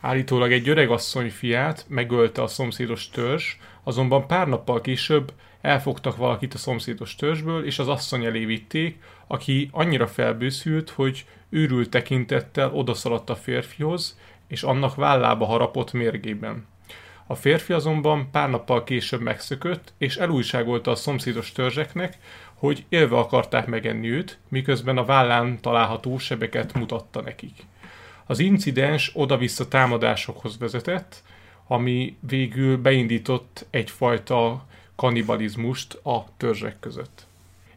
[0.00, 6.54] állítólag egy öreg asszony fiát megölte a szomszédos törzs, azonban pár nappal később elfogtak valakit
[6.54, 13.30] a szomszédos törzsből, és az asszony elé vitték, aki annyira felbőszült, hogy őrült tekintettel odaszaladt
[13.30, 16.66] a férfihoz, és annak vállába harapott mérgében.
[17.26, 22.18] A férfi azonban pár nappal később megszökött, és elújságolta a szomszédos törzseknek,
[22.54, 27.54] hogy élve akarták megenni őt, miközben a vállán található sebeket mutatta nekik.
[28.26, 31.22] Az incidens oda-vissza támadásokhoz vezetett,
[31.66, 37.26] ami végül beindított egyfajta kannibalizmust a törzsek között.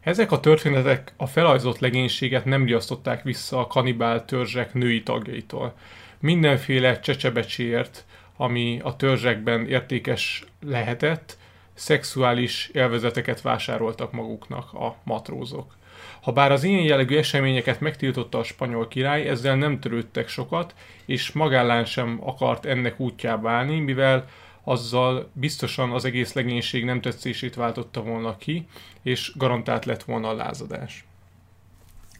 [0.00, 5.74] Ezek a történetek a felajzolt legénységet nem riasztották vissza a kanibál törzsek női tagjaitól.
[6.20, 8.04] Mindenféle csecsebecséért,
[8.36, 11.38] ami a törzsekben értékes lehetett,
[11.76, 15.76] szexuális élvezeteket vásároltak maguknak a matrózok.
[16.20, 21.84] Habár az ilyen jellegű eseményeket megtiltotta a spanyol király, ezzel nem törődtek sokat, és magállán
[21.84, 24.28] sem akart ennek útjába állni, mivel
[24.64, 28.66] azzal biztosan az egész legénység nem tetszését váltotta volna ki,
[29.02, 31.04] és garantált lett volna a lázadás.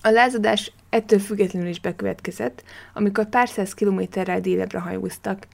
[0.02, 2.64] A lázadás ettől függetlenül is bekövetkezett,
[2.94, 5.46] amikor pár száz kilométerrel délebbre hajóztak.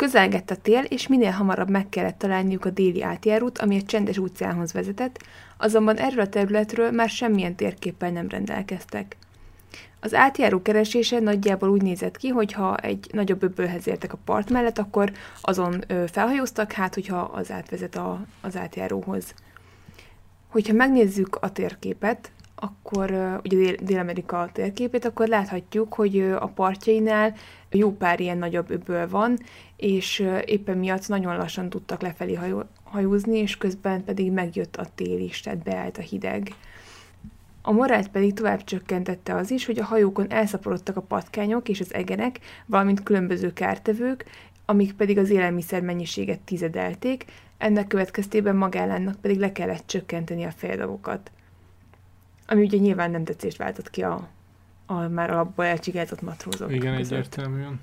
[0.00, 4.18] Közelgett a tél, és minél hamarabb meg kellett találniuk a déli átjárót, ami a csendes
[4.18, 5.18] óceánhoz vezetett,
[5.56, 9.16] azonban erről a területről már semmilyen térképpel nem rendelkeztek.
[10.00, 14.50] Az átjáró keresése nagyjából úgy nézett ki, hogy ha egy nagyobb öbölhez értek a part
[14.50, 19.34] mellett, akkor azon felhajóztak, hát hogyha az átvezet a, az átjáróhoz.
[20.48, 23.10] Hogyha megnézzük a térképet, akkor
[23.44, 27.34] ugye Dél- Dél-Amerika térképét, akkor láthatjuk, hogy a partjainál
[27.70, 29.38] jó pár ilyen nagyobb öböl van,
[29.76, 35.18] és éppen miatt nagyon lassan tudtak lefelé hajó, hajózni, és közben pedig megjött a tél
[35.18, 36.54] is, tehát beállt a hideg.
[37.62, 41.94] A morált pedig tovább csökkentette az is, hogy a hajókon elszaporodtak a patkányok és az
[41.94, 44.24] egenek, valamint különböző kártevők,
[44.64, 47.24] amik pedig az élelmiszer mennyiséget tizedelték,
[47.58, 51.30] ennek következtében Magellánnak pedig le kellett csökkenteni a fejdagokat.
[52.46, 54.28] Ami ugye nyilván nem tetszést váltott ki a,
[54.90, 57.12] a már alapból elcsigázott matrózok Igen, között.
[57.12, 57.80] egyértelműen.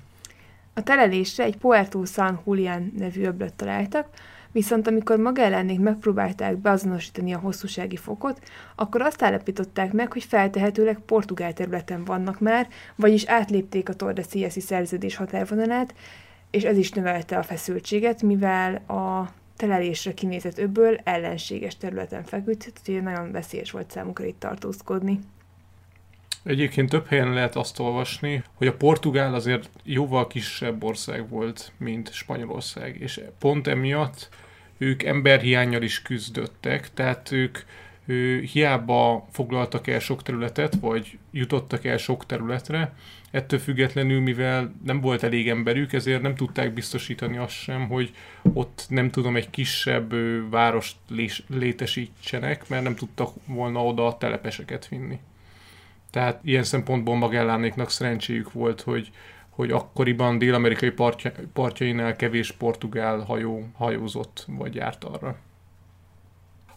[0.74, 4.08] A telelésre egy Puerto San Julián nevű öblöt találtak,
[4.52, 8.40] viszont amikor Magellánék megpróbálták beazonosítani a hosszúsági fokot,
[8.74, 15.16] akkor azt állapították meg, hogy feltehetőleg portugál területen vannak már, vagyis átlépték a Tordesillas-i szerződés
[15.16, 15.94] határvonalát,
[16.50, 23.02] és ez is növelte a feszültséget, mivel a telelésre kinézett öbből ellenséges területen feküdt, úgyhogy
[23.02, 25.18] nagyon veszélyes volt számukra itt tartózkodni.
[26.48, 32.12] Egyébként több helyen lehet azt olvasni, hogy a Portugál azért jóval kisebb ország volt, mint
[32.12, 34.28] Spanyolország, és pont emiatt
[34.78, 37.58] ők emberhiányjal is küzdöttek, tehát ők
[38.52, 42.94] hiába foglaltak el sok területet, vagy jutottak el sok területre,
[43.30, 48.14] ettől függetlenül, mivel nem volt elég emberük, ezért nem tudták biztosítani azt sem, hogy
[48.52, 50.14] ott nem tudom, egy kisebb
[50.50, 50.96] várost
[51.48, 55.18] létesítsenek, mert nem tudtak volna oda a telepeseket vinni.
[56.10, 59.10] Tehát ilyen szempontból Magellánéknak szerencséjük volt, hogy,
[59.48, 65.36] hogy akkoriban dél-amerikai partja, partjainál kevés portugál hajó hajózott, vagy járt arra.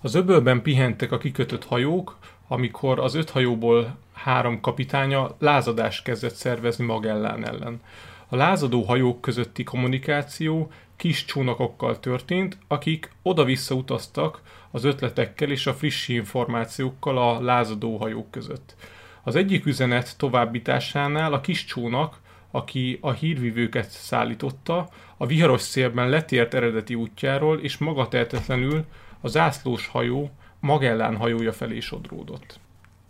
[0.01, 2.17] Az öbölben pihentek a kikötött hajók,
[2.47, 7.81] amikor az öt hajóból három kapitánya lázadást kezdett szervezni Magellán ellen.
[8.27, 14.41] A lázadó hajók közötti kommunikáció kis csónakokkal történt, akik oda-vissza utaztak
[14.71, 18.75] az ötletekkel és a friss információkkal a lázadó hajók között.
[19.23, 22.19] Az egyik üzenet továbbításánál a kis csónak,
[22.51, 28.86] aki a hírvivőket szállította, a viharos szélben letért eredeti útjáról, és maga tehetetlenül
[29.21, 32.60] a zászlós hajó Magellán hajója felé sodródott.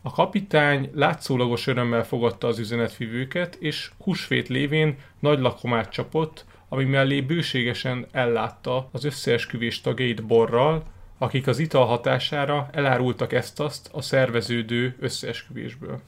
[0.01, 7.21] A kapitány látszólagos örömmel fogadta az üzenetvívőket, és húsvét lévén nagy lakomát csapott, ami mellé
[7.21, 10.83] bőségesen ellátta az összeesküvés tagjait borral,
[11.21, 15.99] akik az ital hatására elárultak ezt-azt a szerveződő összeesküvésből.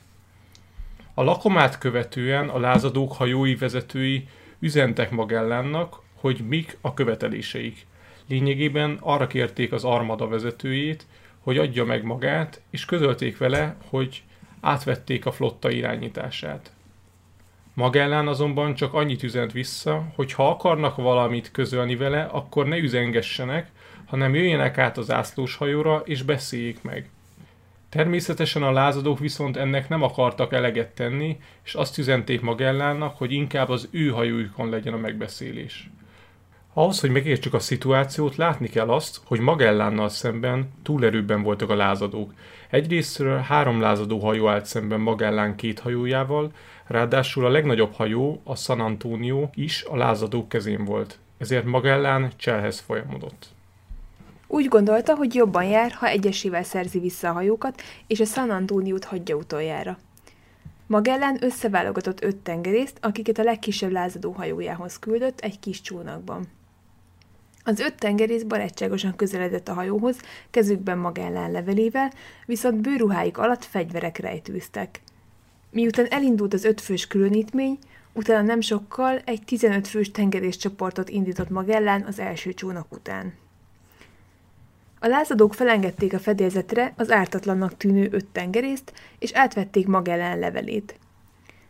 [1.13, 4.27] A lakomát követően a lázadók hajói vezetői
[4.59, 7.85] üzentek Magellánnak, hogy mik a követeléseik.
[8.27, 11.05] Lényegében arra kérték az armada vezetőjét,
[11.39, 14.23] hogy adja meg magát, és közölték vele, hogy
[14.61, 16.71] átvették a flotta irányítását.
[17.73, 23.71] Magellán azonban csak annyit üzent vissza, hogy ha akarnak valamit közölni vele, akkor ne üzengessenek,
[24.05, 27.09] hanem jöjjenek át az ászlós hajóra és beszéljék meg.
[27.89, 33.69] Természetesen a lázadók viszont ennek nem akartak eleget tenni, és azt üzenték Magellának, hogy inkább
[33.69, 35.89] az ő hajójukon legyen a megbeszélés.
[36.73, 42.33] Ahhoz, hogy megértsük a szituációt, látni kell azt, hogy Magellánnal szemben túlerőbben voltak a lázadók.
[42.69, 46.51] Egyrésztről három lázadó hajó állt szemben Magellán két hajójával,
[46.85, 51.19] ráadásul a legnagyobb hajó, a San Antonio is a lázadók kezén volt.
[51.37, 53.52] Ezért Magellán cselhez folyamodott.
[54.53, 59.03] Úgy gondolta, hogy jobban jár, ha egyesével szerzi vissza a hajókat, és a San Antonio-t
[59.03, 59.97] hagyja utoljára.
[60.87, 66.47] Magellán összeválogatott öt tengerészt, akiket a legkisebb lázadó hajójához küldött egy kis csónakban.
[67.63, 70.17] Az öt tengerész barátságosan közeledett a hajóhoz,
[70.49, 72.11] kezükben Magellán levelével,
[72.45, 75.01] viszont bőruháik alatt fegyverek rejtőztek.
[75.69, 77.77] Miután elindult az ötfős különítmény,
[78.11, 83.41] utána nem sokkal egy 15 fős tengerészcsoportot indított Magellán az első csónak után.
[85.03, 90.99] A lázadók felengedték a fedélzetre az ártatlannak tűnő öt tengerészt, és átvették Magellán levelét.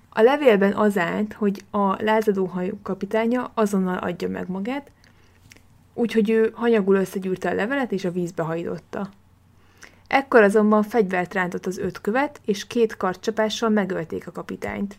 [0.09, 4.91] A levélben az állt, hogy a lázadó hajó kapitánya azonnal adja meg magát,
[5.93, 9.09] úgyhogy ő hanyagul összegyűrte a levelet és a vízbe hajdotta.
[10.07, 14.97] Ekkor azonban fegyvert rántott az öt követ, és két kartcsapással megölték a kapitányt.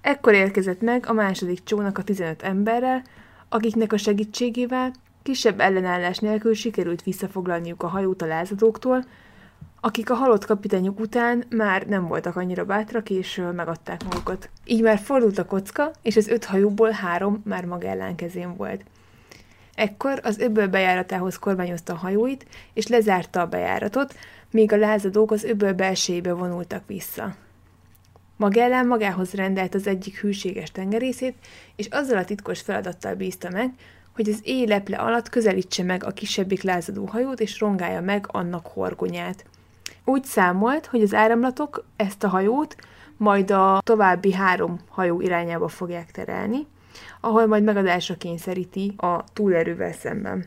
[0.00, 3.02] Ekkor érkezett meg a második csónak a 15 emberrel,
[3.48, 4.92] akiknek a segítségével
[5.26, 9.04] kisebb ellenállás nélkül sikerült visszafoglalniuk a hajót a lázadóktól,
[9.80, 14.50] akik a halott kapitányok után már nem voltak annyira bátrak, és megadták magukat.
[14.64, 18.84] Így már fordult a kocka, és az öt hajóból három már Magellán kezén volt.
[19.74, 24.14] Ekkor az öböl bejáratához kormányozta a hajóit, és lezárta a bejáratot,
[24.50, 27.34] míg a lázadók az öböl belsejébe vonultak vissza.
[28.36, 31.34] Magellán magához rendelt az egyik hűséges tengerészét,
[31.76, 33.74] és azzal a titkos feladattal bízta meg,
[34.16, 38.66] hogy az éj leple alatt közelítse meg a kisebbik lázadó hajót, és rongálja meg annak
[38.66, 39.44] horgonyát.
[40.04, 42.76] Úgy számolt, hogy az áramlatok ezt a hajót
[43.16, 46.66] majd a további három hajó irányába fogják terelni,
[47.20, 50.44] ahol majd megadásra kényszeríti a túlerővel szemben.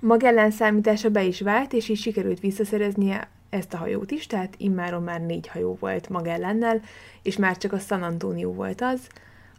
[0.00, 5.02] Magellán számítása be is vált, és így sikerült visszaszereznie ezt a hajót is, tehát immáron
[5.02, 6.80] már négy hajó volt Magellennel,
[7.22, 9.00] és már csak a San Antonio volt az,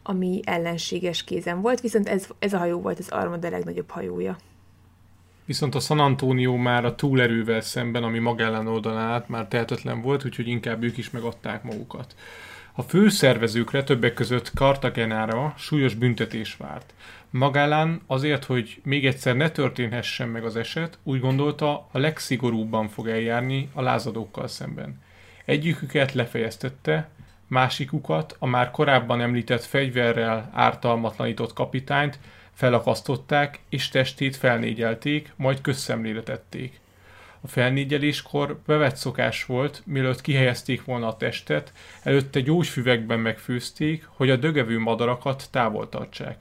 [0.10, 4.38] ami ellenséges kézen volt, viszont ez, ez a hajó volt az Armada legnagyobb hajója.
[5.46, 10.26] Viszont a San Antonio már a túlerővel szemben, ami Magellán oldalán át már tehetetlen volt,
[10.26, 12.16] úgyhogy inkább ők is megadták magukat.
[12.74, 16.94] A főszervezőkre többek között Kartagenára súlyos büntetés várt.
[17.30, 23.08] Magellán azért, hogy még egyszer ne történhessen meg az eset, úgy gondolta, a legszigorúbban fog
[23.08, 25.02] eljárni a lázadókkal szemben.
[25.46, 27.10] Egyiküket lefejeztette,
[27.48, 32.20] másikukat, a már korábban említett fegyverrel ártalmatlanított kapitányt
[32.54, 36.80] felakasztották és testét felnégyelték, majd közszemléletették.
[37.42, 41.72] A felnégyeléskor bevett szokás volt, mielőtt kihelyezték volna a testet,
[42.04, 46.38] előtte gyógyfüvekben megfőzték, hogy a dögevő madarakat távol tartsák.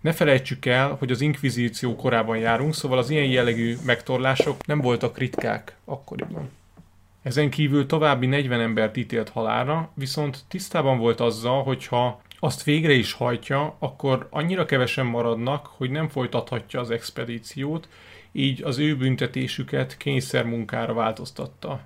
[0.00, 5.18] Ne felejtsük el, hogy az inkvizíció korában járunk, szóval az ilyen jellegű megtorlások nem voltak
[5.18, 6.50] ritkák akkoriban.
[7.22, 12.92] Ezen kívül további 40 embert ítélt halálra, viszont tisztában volt azzal, hogy ha azt végre
[12.92, 17.88] is hajtja, akkor annyira kevesen maradnak, hogy nem folytathatja az expedíciót,
[18.32, 21.80] így az ő büntetésüket kényszermunkára változtatta.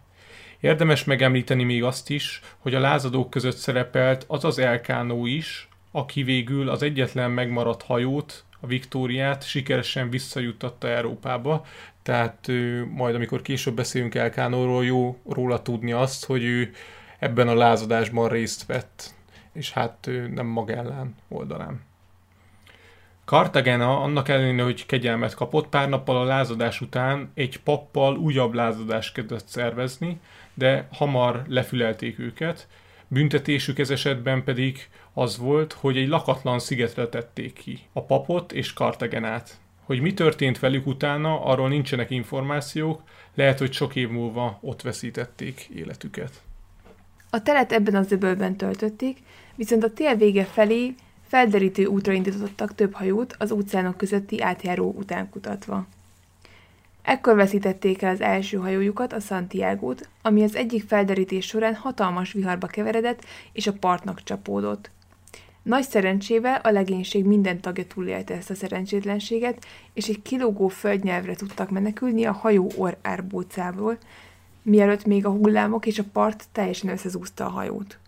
[0.61, 6.23] Érdemes megemlíteni még azt is, hogy a lázadók között szerepelt az az elkánó is, aki
[6.23, 11.65] végül az egyetlen megmaradt hajót, a Viktóriát sikeresen visszajuttatta Európába,
[12.05, 16.73] tehát ő, majd amikor később beszélünk Elkánóról, jó róla tudni azt, hogy ő
[17.19, 19.15] ebben a lázadásban részt vett,
[19.53, 21.81] és hát ő nem Magellán oldalán.
[23.25, 29.15] Cartagena annak ellenére, hogy kegyelmet kapott, pár nappal a lázadás után egy pappal újabb lázadást
[29.15, 30.21] kezdett szervezni,
[30.55, 32.69] de hamar lefülelték őket.
[33.09, 38.73] Büntetésük ez esetben pedig az volt, hogy egy lakatlan szigetre tették ki a papot és
[38.73, 39.59] Cartagenát.
[39.85, 43.03] Hogy mi történt velük utána, arról nincsenek információk,
[43.35, 46.43] lehet, hogy sok év múlva ott veszítették életüket.
[47.31, 49.19] A telet ebben az öbölben töltötték,
[49.55, 50.95] viszont a tél vége felé
[51.27, 55.87] felderítő útra indítottak több hajót az óceánok közötti átjáró után kutatva.
[57.03, 62.67] Ekkor veszítették el az első hajójukat, a santiago ami az egyik felderítés során hatalmas viharba
[62.67, 64.91] keveredett és a partnak csapódott.
[65.65, 71.71] Nagy szerencsével a legénység minden tagja túlélte ezt a szerencsétlenséget, és egy kilógó földnyelvre tudtak
[71.71, 73.99] menekülni a hajó orr árbócából,
[74.63, 77.99] mielőtt még a hullámok és a part teljesen összezúzta a hajót.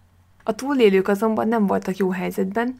[0.42, 2.78] A túlélők azonban nem voltak jó helyzetben,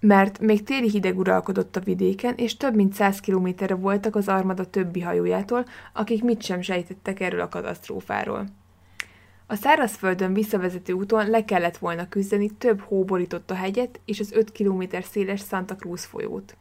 [0.00, 4.70] mert még téli hideg uralkodott a vidéken, és több mint száz kilométerre voltak az armada
[4.70, 8.46] többi hajójától, akik mit sem sejtettek erről a katasztrófáról.
[9.48, 14.32] A szárazföldön visszavezető úton le kellett volna küzdeni több hó borított a hegyet és az
[14.32, 16.56] 5 km széles Santa Cruz folyót.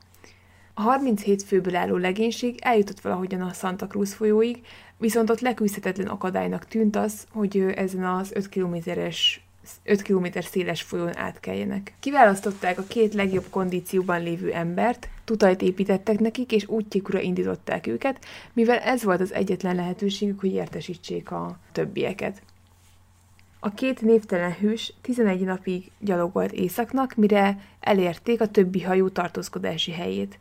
[0.73, 4.61] A 37 főből álló legénység eljutott valahogyan a Santa Cruz folyóig,
[4.97, 9.45] viszont ott leküzdhetetlen akadálynak tűnt az, hogy ezen az 5 kilométeres
[9.83, 11.93] 5 km széles folyón átkeljenek.
[11.99, 18.77] Kiválasztották a két legjobb kondícióban lévő embert, tutajt építettek nekik, és útjukra indították őket, mivel
[18.77, 22.41] ez volt az egyetlen lehetőségük, hogy értesítsék a többieket.
[23.65, 30.39] A két névtelen hős 11 napig gyalogolt északnak, mire elérték a többi hajó tartózkodási helyét.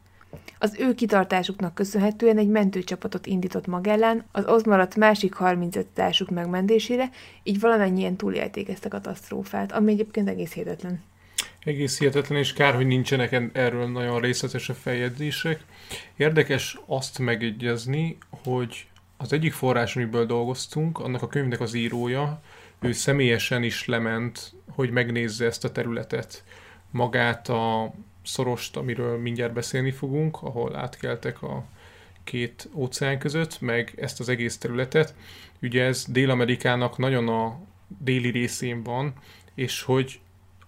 [0.58, 7.10] Az ő kitartásuknak köszönhetően egy mentőcsapatot indított Magellán az az maradt másik 35 társuk megmentésére,
[7.42, 11.02] így valamennyien túlélték ezt a katasztrófát, ami egyébként egész hihetetlen.
[11.64, 15.64] Egész hihetetlen, és kár, hogy nincsenek erről nagyon részletes a feljegyzések.
[16.16, 22.42] Érdekes azt megegyezni, hogy az egyik forrás, amiből dolgoztunk, annak a könyvnek az írója,
[22.84, 26.44] ő személyesen is lement, hogy megnézze ezt a területet,
[26.90, 31.64] magát a szorost, amiről mindjárt beszélni fogunk, ahol átkeltek a
[32.24, 35.14] két óceán között, meg ezt az egész területet.
[35.62, 37.60] Ugye ez Dél-Amerikának nagyon a
[37.98, 39.12] déli részén van,
[39.54, 40.20] és hogy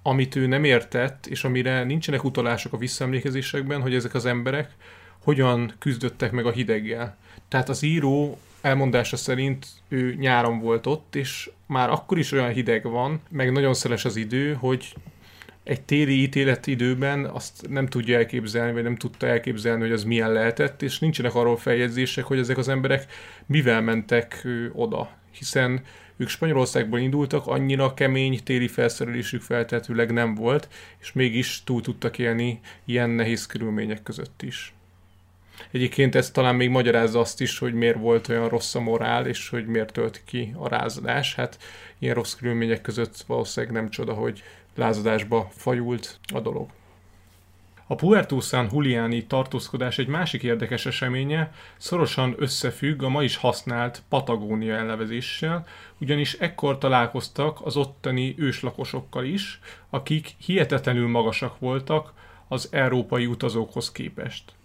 [0.03, 4.71] amit ő nem értett, és amire nincsenek utalások a visszaemlékezésekben, hogy ezek az emberek
[5.23, 7.17] hogyan küzdöttek meg a hideggel.
[7.49, 12.83] Tehát az író elmondása szerint ő nyáron volt ott, és már akkor is olyan hideg
[12.83, 14.95] van, meg nagyon szeles az idő, hogy
[15.67, 20.33] egy téli ítélet időben azt nem tudja elképzelni, vagy nem tudta elképzelni, hogy az milyen
[20.33, 23.13] lehetett, és nincsenek arról feljegyzések, hogy ezek az emberek
[23.47, 25.11] mivel mentek oda.
[25.31, 25.81] Hiszen
[26.17, 30.69] ők Spanyolországból indultak, annyira kemény téli felszerelésük feltetőleg nem volt,
[31.01, 34.76] és mégis túl tudtak élni ilyen nehéz körülmények között is.
[35.71, 39.49] Egyébként ez talán még magyarázza azt is, hogy miért volt olyan rossz a morál, és
[39.49, 41.35] hogy miért tölt ki a rázadás.
[41.35, 41.59] Hát
[41.99, 44.43] ilyen rossz körülmények között valószínűleg nem csoda, hogy
[44.75, 46.69] lázadásba fajult a dolog.
[47.89, 54.03] A Puerto San Juliani tartózkodás egy másik érdekes eseménye szorosan összefügg a ma is használt
[54.09, 55.67] Patagónia elnevezéssel,
[56.01, 62.13] ugyanis ekkor találkoztak az ottani őslakosokkal is, akik hihetetlenül magasak voltak
[62.49, 64.56] az európai utazókhoz képest.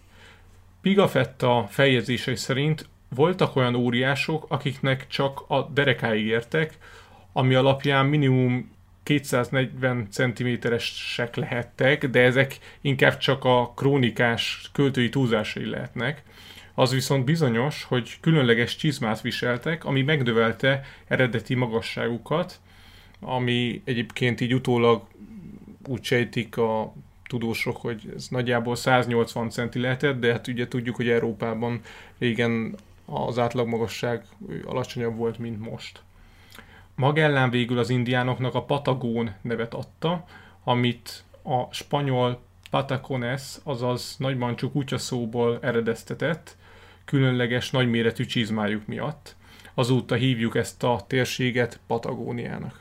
[0.82, 6.78] Pigafetta feljegyzései szerint voltak olyan óriások, akiknek csak a derekáig értek,
[7.34, 8.72] ami alapján minimum
[9.04, 16.24] 240 cm-esek lehettek, de ezek inkább csak a krónikás költői túlzásai lehetnek.
[16.74, 22.60] Az viszont bizonyos, hogy különleges csizmát viseltek, ami megdövelte eredeti magasságukat,
[23.20, 25.04] ami egyébként így utólag
[25.88, 26.94] úgy sejtik a
[27.32, 31.82] tudósok, hogy ez nagyjából 180 centi lehetett, de hát ugye tudjuk, hogy Európában
[32.18, 32.76] régen
[33.06, 34.26] az átlagmagasság
[34.66, 36.02] alacsonyabb volt, mint most.
[36.96, 40.26] Magellán végül az indiánoknak a Patagón nevet adta,
[40.64, 46.58] amit a spanyol patacones, azaz nagymancsú kutyaszóból eredeztetett,
[47.06, 49.36] különleges nagyméretű csizmájuk miatt.
[49.74, 52.80] Azóta hívjuk ezt a térséget Patagóniának.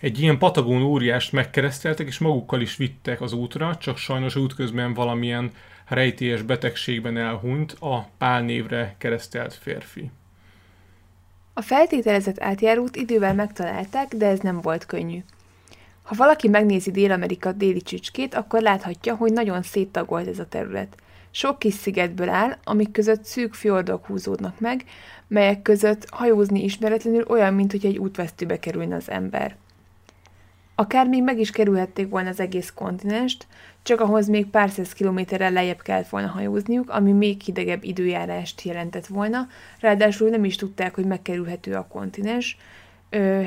[0.00, 5.52] Egy ilyen patagón óriást megkereszteltek, és magukkal is vittek az útra, csak sajnos útközben valamilyen
[5.88, 10.10] rejtélyes betegségben elhunyt a Pál névre keresztelt férfi.
[11.54, 15.18] A feltételezett átjárót idővel megtalálták, de ez nem volt könnyű.
[16.02, 20.96] Ha valaki megnézi Dél-Amerika déli csücskét, akkor láthatja, hogy nagyon széttagolt ez a terület.
[21.30, 24.84] Sok kis szigetből áll, amik között szűk fjordok húzódnak meg,
[25.26, 29.56] melyek között hajózni ismeretlenül olyan, mint hogy egy útvesztőbe kerülne az ember.
[30.80, 33.46] Akár még meg is kerülhették volna az egész kontinenst,
[33.82, 39.06] csak ahhoz még pár száz kilométerrel lejjebb kellett volna hajózniuk, ami még hidegebb időjárást jelentett
[39.06, 39.46] volna,
[39.80, 42.56] ráadásul nem is tudták, hogy megkerülhető a kontinens,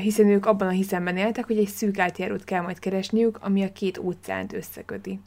[0.01, 3.71] hiszen ők abban a hiszemben éltek, hogy egy szűk átjárót kell majd keresniük, ami a
[3.71, 5.19] két óceánt összeköti.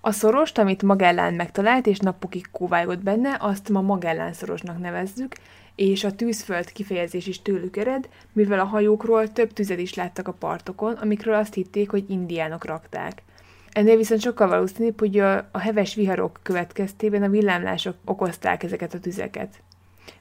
[0.00, 5.34] A szorost, amit Magellán megtalált és napokig kóvályott benne, azt ma Magellán szorosnak nevezzük,
[5.76, 10.32] és a tűzföld kifejezés is tőlük ered, mivel a hajókról több tüzet is láttak a
[10.32, 13.22] partokon, amikről azt hitték, hogy indiánok rakták.
[13.70, 19.00] Ennél viszont sokkal valószínűbb, hogy a, a heves viharok következtében a villámlások okozták ezeket a
[19.00, 19.62] tüzeket.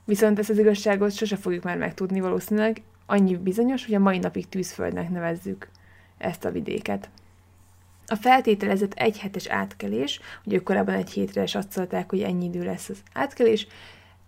[0.04, 4.50] Viszont ezt az igazságot sose fogjuk már megtudni valószínűleg, annyi bizonyos, hogy a mai napig
[4.50, 5.70] tűzföldnek nevezzük
[6.18, 7.10] ezt a vidéket.
[8.08, 12.98] A feltételezett egy hetes átkelés, ugye korábban egy hétre satszolták, hogy ennyi idő lesz az
[13.14, 13.68] átkelés,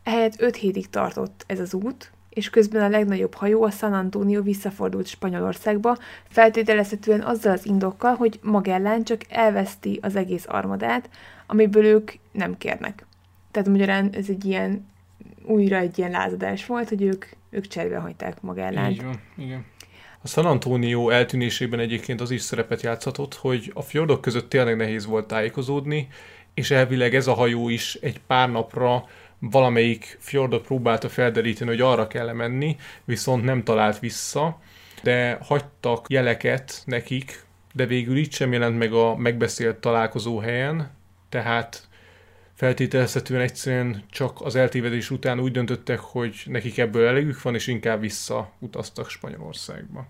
[0.07, 4.41] ehelyett öt hétig tartott ez az út, és közben a legnagyobb hajó, a San Antonio
[4.41, 5.97] visszafordult Spanyolországba,
[6.29, 11.09] feltételezhetően azzal az indokkal, hogy Magellán csak elveszti az egész armadát,
[11.47, 13.05] amiből ők nem kérnek.
[13.51, 14.85] Tehát magyarán ez egy ilyen,
[15.45, 18.91] újra egy ilyen lázadás volt, hogy ők, ők cserbe hagyták Magellánt.
[18.91, 19.65] Így van, igen.
[20.21, 25.05] A San Antonio eltűnésében egyébként az is szerepet játszhatott, hogy a fjordok között tényleg nehéz
[25.05, 26.07] volt tájékozódni,
[26.53, 29.05] és elvileg ez a hajó is egy pár napra
[29.39, 32.75] valamelyik fjordot próbálta felderíteni, hogy arra kell menni,
[33.05, 34.59] viszont nem talált vissza,
[35.03, 40.91] de hagytak jeleket nekik, de végül itt sem jelent meg a megbeszélt találkozó helyen,
[41.29, 41.87] tehát
[42.53, 47.99] feltételezhetően egyszerűen csak az eltévedés után úgy döntöttek, hogy nekik ebből elegük van, és inkább
[47.99, 50.07] visszautaztak Spanyolországba.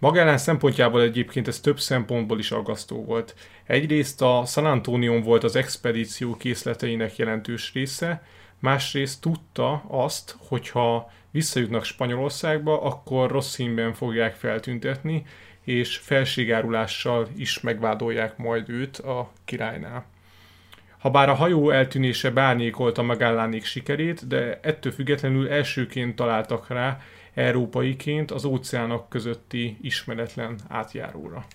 [0.00, 3.34] Magellán szempontjából egyébként ez több szempontból is aggasztó volt.
[3.66, 8.22] Egyrészt a San Antonio volt az expedíció készleteinek jelentős része,
[8.58, 15.26] másrészt tudta azt, hogyha visszajutnak Spanyolországba, akkor rossz színben fogják feltüntetni,
[15.64, 20.04] és felségárulással is megvádolják majd őt a királynál.
[20.98, 27.00] Habár a hajó eltűnése bárnyékolta Magellánék sikerét, de ettől függetlenül elsőként találtak rá
[27.34, 31.46] európaiként az óceánok közötti ismeretlen átjáróra.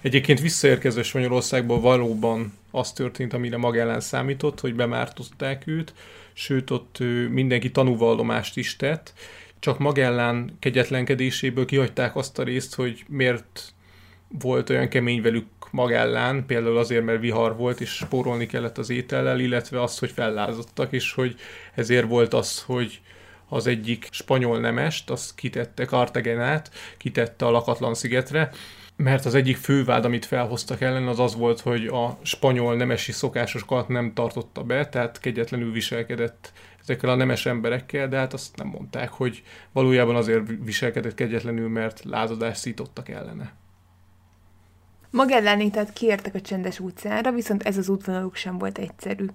[0.00, 5.92] Egyébként visszaérkező Spanyolországból valóban az történt, amire Magellán számított, hogy bemártották őt,
[6.32, 6.98] sőt ott
[7.30, 9.12] mindenki tanúvallomást is tett,
[9.58, 13.72] csak Magellán kegyetlenkedéséből kihagyták azt a részt, hogy miért
[14.28, 19.40] volt olyan kemény velük Magellán, például azért, mert vihar volt, és spórolni kellett az étellel,
[19.40, 21.36] illetve azt, hogy fellázadtak, és hogy
[21.74, 23.00] ezért volt az, hogy
[23.48, 28.50] az egyik spanyol nemest, az kitette Cartagenát, kitette a lakatlan szigetre,
[28.96, 33.88] mert az egyik fővád, amit felhoztak ellen, az az volt, hogy a spanyol nemesi szokásosokat
[33.88, 39.10] nem tartotta be, tehát kegyetlenül viselkedett ezekkel a nemes emberekkel, de hát azt nem mondták,
[39.10, 39.42] hogy
[39.72, 43.52] valójában azért viselkedett kegyetlenül, mert lázadást szítottak ellene.
[45.10, 49.26] Magellánék tehát kiértek a csendes utcára, viszont ez az útvonaluk sem volt egyszerű.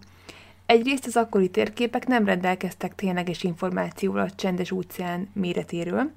[0.66, 6.11] Egyrészt az akkori térképek nem rendelkeztek tényleges információval a csendes óceán méretéről,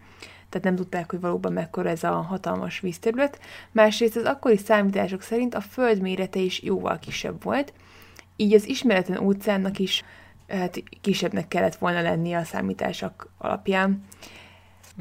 [0.49, 3.41] tehát nem tudták, hogy valóban mekkora ez a hatalmas vízterület.
[3.73, 7.73] Másrészt az akkori számítások szerint a föld mérete is jóval kisebb volt,
[8.37, 10.05] így az ismeretlen óceánnak is
[10.49, 14.05] hát, kisebbnek kellett volna lennie a számítások alapján.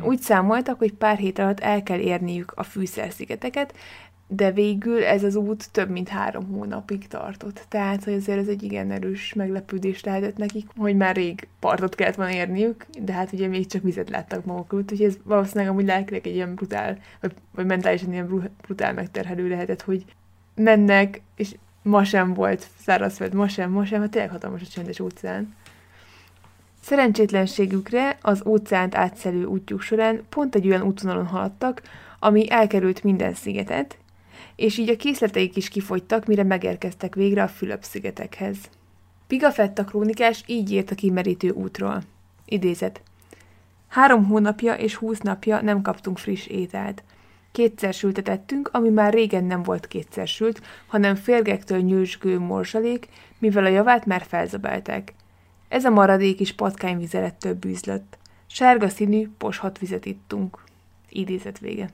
[0.01, 3.73] Úgy számoltak, hogy pár hét alatt el kell érniük a fűszerszigeteket,
[4.27, 7.65] de végül ez az út több mint három hónapig tartott.
[7.69, 12.15] Tehát, hogy azért ez egy igen erős meglepődés lehetett nekik, hogy már rég partot kellett
[12.15, 15.85] volna érniük, de hát ugye még csak vizet láttak maguk előtt, úgyhogy ez valószínűleg amúgy
[15.85, 20.05] lelkileg egy ilyen brutál, vagy, vagy mentálisan ilyen brutál megterhelő lehetett, hogy
[20.55, 24.99] mennek, és ma sem volt szárazföld, ma sem, ma sem, hát tényleg hatalmas a csendes
[24.99, 25.55] óceán.
[26.81, 31.81] Szerencsétlenségükre az óceánt átszelő útjuk során pont egy olyan útvonalon haladtak,
[32.19, 33.97] ami elkerült minden szigetet,
[34.55, 38.57] és így a készleteik is kifogytak, mire megérkeztek végre a Fülöp-szigetekhez.
[39.27, 42.03] Pigafetta krónikás így írt a kimerítő útról.
[42.45, 43.01] Idézet.
[43.87, 47.03] Három hónapja és húsz napja nem kaptunk friss ételt.
[47.51, 53.07] Kétszer sültetettünk, ami már régen nem volt kétszer sült, hanem férgektől nyősgő morsalék,
[53.39, 55.13] mivel a javát már felzabálták.
[55.67, 58.17] Ez a maradék is patkányvizelettől bűzlött.
[58.47, 60.63] Sárga színű, poshat vizet ittunk.
[61.09, 61.89] Idézet vége.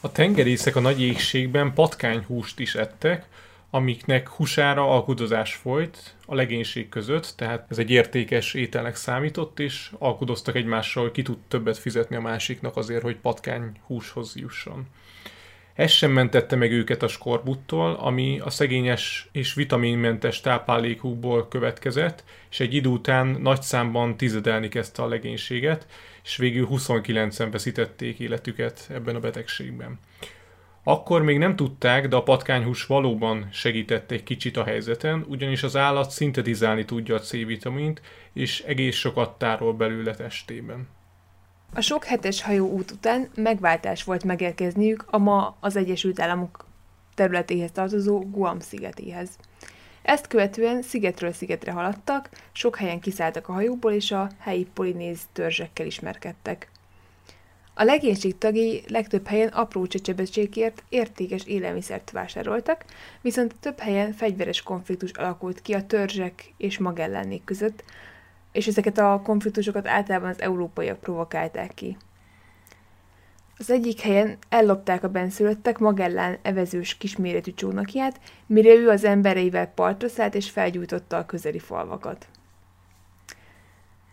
[0.00, 3.26] A tengerészek a nagy égségben patkányhúst is ettek,
[3.70, 10.54] amiknek húsára alkudozás folyt a legénység között, tehát ez egy értékes ételnek számított, és alkudoztak
[10.54, 14.86] egymással, ki tud többet fizetni a másiknak azért, hogy patkány húshoz jusson.
[15.80, 22.60] Ez sem mentette meg őket a skorbuttól, ami a szegényes és vitaminmentes táplálékukból következett, és
[22.60, 25.86] egy idő után nagy számban tizedelni kezdte a legénységet,
[26.24, 29.98] és végül 29-en veszítették életüket ebben a betegségben.
[30.82, 35.76] Akkor még nem tudták, de a patkányhús valóban segített egy kicsit a helyzeten, ugyanis az
[35.76, 38.00] állat szintetizálni tudja a C-vitamint,
[38.32, 40.88] és egész sokat tárol belőle testében.
[41.72, 46.66] A sok hetes hajó út után megváltás volt megérkezniük a ma az Egyesült Államok
[47.14, 49.28] területéhez tartozó Guam szigetéhez.
[50.02, 55.86] Ezt követően szigetről szigetre haladtak, sok helyen kiszálltak a hajóból, és a helyi polinéz törzsekkel
[55.86, 56.70] ismerkedtek.
[57.74, 62.84] A legénység tagjai legtöbb helyen apró csecsebecsékért értékes élelmiszert vásároltak,
[63.20, 67.84] viszont több helyen fegyveres konfliktus alakult ki a törzsek és Magellánék között,
[68.52, 71.96] és ezeket a konfliktusokat általában az európaiak provokálták ki.
[73.58, 80.08] Az egyik helyen ellopták a benszülöttek Magellán evezős kisméretű csónakját, mire ő az embereivel partra
[80.08, 82.28] szállt és felgyújtotta a közeli falvakat.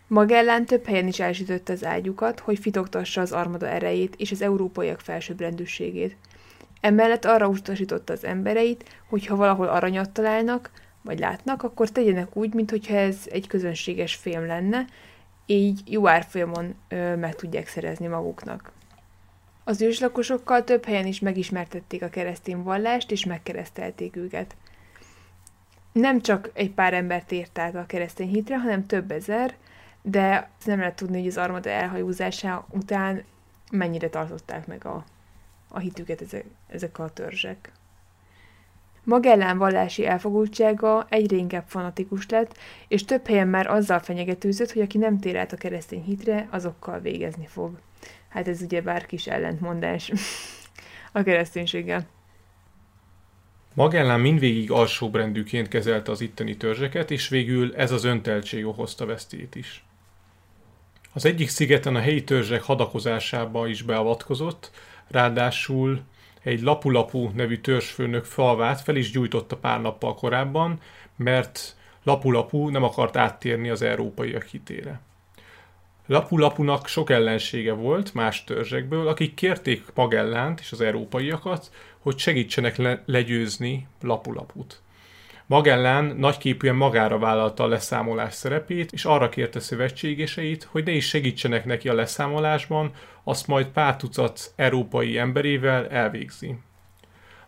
[0.06, 5.00] Magellán több helyen is elsütötte az ágyukat, hogy fitogtassa az armada erejét és az európaiak
[5.00, 6.16] felsőbbrendűségét.
[6.80, 10.70] Emellett arra utasította az embereit, hogy ha valahol aranyat találnak,
[11.02, 14.84] vagy látnak, akkor tegyenek úgy, mintha ez egy közönséges film lenne,
[15.46, 18.72] így jó árfolyamon ö, meg tudják szerezni maguknak.
[19.64, 24.56] Az őslakosokkal több helyen is megismertették a keresztény vallást, és megkeresztelték őket.
[25.92, 29.54] Nem csak egy pár embert ért át a keresztény hitre, hanem több ezer,
[30.02, 33.24] de nem lehet tudni, hogy az armada elhajózása után
[33.70, 35.04] mennyire tartották meg a,
[35.68, 37.72] a hitüket ezek, ezek a törzsek.
[39.08, 44.98] Magellán vallási elfogultsága egyre inkább fanatikus lett, és több helyen már azzal fenyegetőzött, hogy aki
[44.98, 47.78] nem tér át a keresztény hitre, azokkal végezni fog.
[48.28, 50.12] Hát ez ugye bár kis ellentmondás
[51.12, 52.06] a kereszténységgel.
[53.74, 59.84] Magellán mindvégig alsóbrendűként kezelte az itteni törzseket, és végül ez az önteltség okozta vesztét is.
[61.12, 64.70] Az egyik szigeten a helyi törzsek hadakozásába is beavatkozott,
[65.06, 66.02] ráadásul
[66.42, 70.80] egy Lapu-Lapu nevű törzsfőnök falvát fel is gyújtotta pár nappal korábban,
[71.16, 75.00] mert Lapu-Lapu nem akart áttérni az európaiak hitére.
[76.06, 83.02] Lapu-Lapunak sok ellensége volt más törzsekből, akik kérték Magellánt és az európaiakat, hogy segítsenek le-
[83.06, 84.80] legyőzni Lapu-Laput.
[85.48, 91.64] Magellán nagyképűen magára vállalta a leszámolás szerepét, és arra kérte szövetségeseit, hogy ne is segítsenek
[91.64, 92.90] neki a leszámolásban,
[93.24, 96.58] azt majd pár tucat európai emberével elvégzi.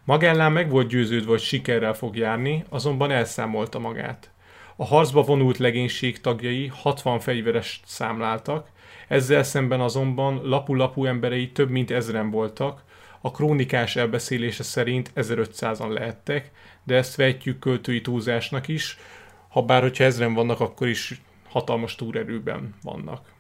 [0.05, 4.31] Magellán meg volt győződve, hogy sikerrel fog járni, azonban elszámolta magát.
[4.77, 8.69] A harcba vonult legénység tagjai 60 fegyveres számláltak,
[9.09, 12.83] ezzel szemben azonban lapu-lapu emberei több mint ezren voltak,
[13.21, 16.51] a krónikás elbeszélése szerint 1500-an lehettek,
[16.85, 18.99] de ezt vetjük költői túlzásnak is,
[19.49, 23.33] ha bár hogyha ezren vannak, akkor is hatalmas túrerőben vannak.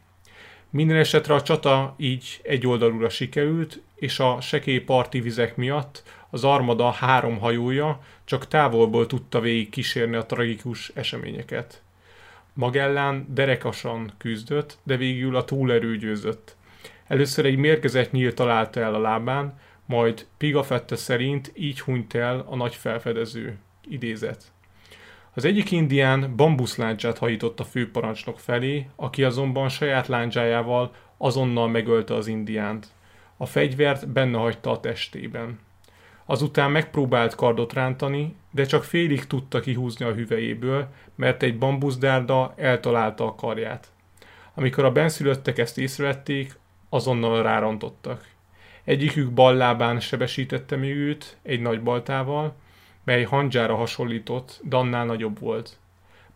[0.70, 6.44] Minden esetre a csata így egy oldalúra sikerült, és a sekély parti vizek miatt az
[6.44, 11.82] armada három hajója csak távolból tudta végig kísérni a tragikus eseményeket.
[12.52, 16.56] Magellán derekasan küzdött, de végül a túlerő győzött.
[17.06, 19.58] Először egy mérgezett nyíl találta el a lábán,
[19.90, 23.58] majd Pigafetta szerint így hunyt el a nagy felfedező.
[23.88, 24.52] Idézet.
[25.34, 32.26] Az egyik indián bambuszláncsát hajított a főparancsnok felé, aki azonban saját láncsájával azonnal megölte az
[32.26, 32.86] indiánt.
[33.36, 35.58] A fegyvert benne hagyta a testében.
[36.24, 43.26] Azután megpróbált kardot rántani, de csak félig tudta kihúzni a hüvelyéből, mert egy bambuszdárda eltalálta
[43.26, 43.88] a karját.
[44.54, 48.28] Amikor a benszülöttek ezt észrevették, azonnal rárontottak.
[48.84, 52.54] Egyikük bal lábán sebesítette még őt egy nagy baltával,
[53.04, 55.78] mely handzsára hasonlított, de annál nagyobb volt.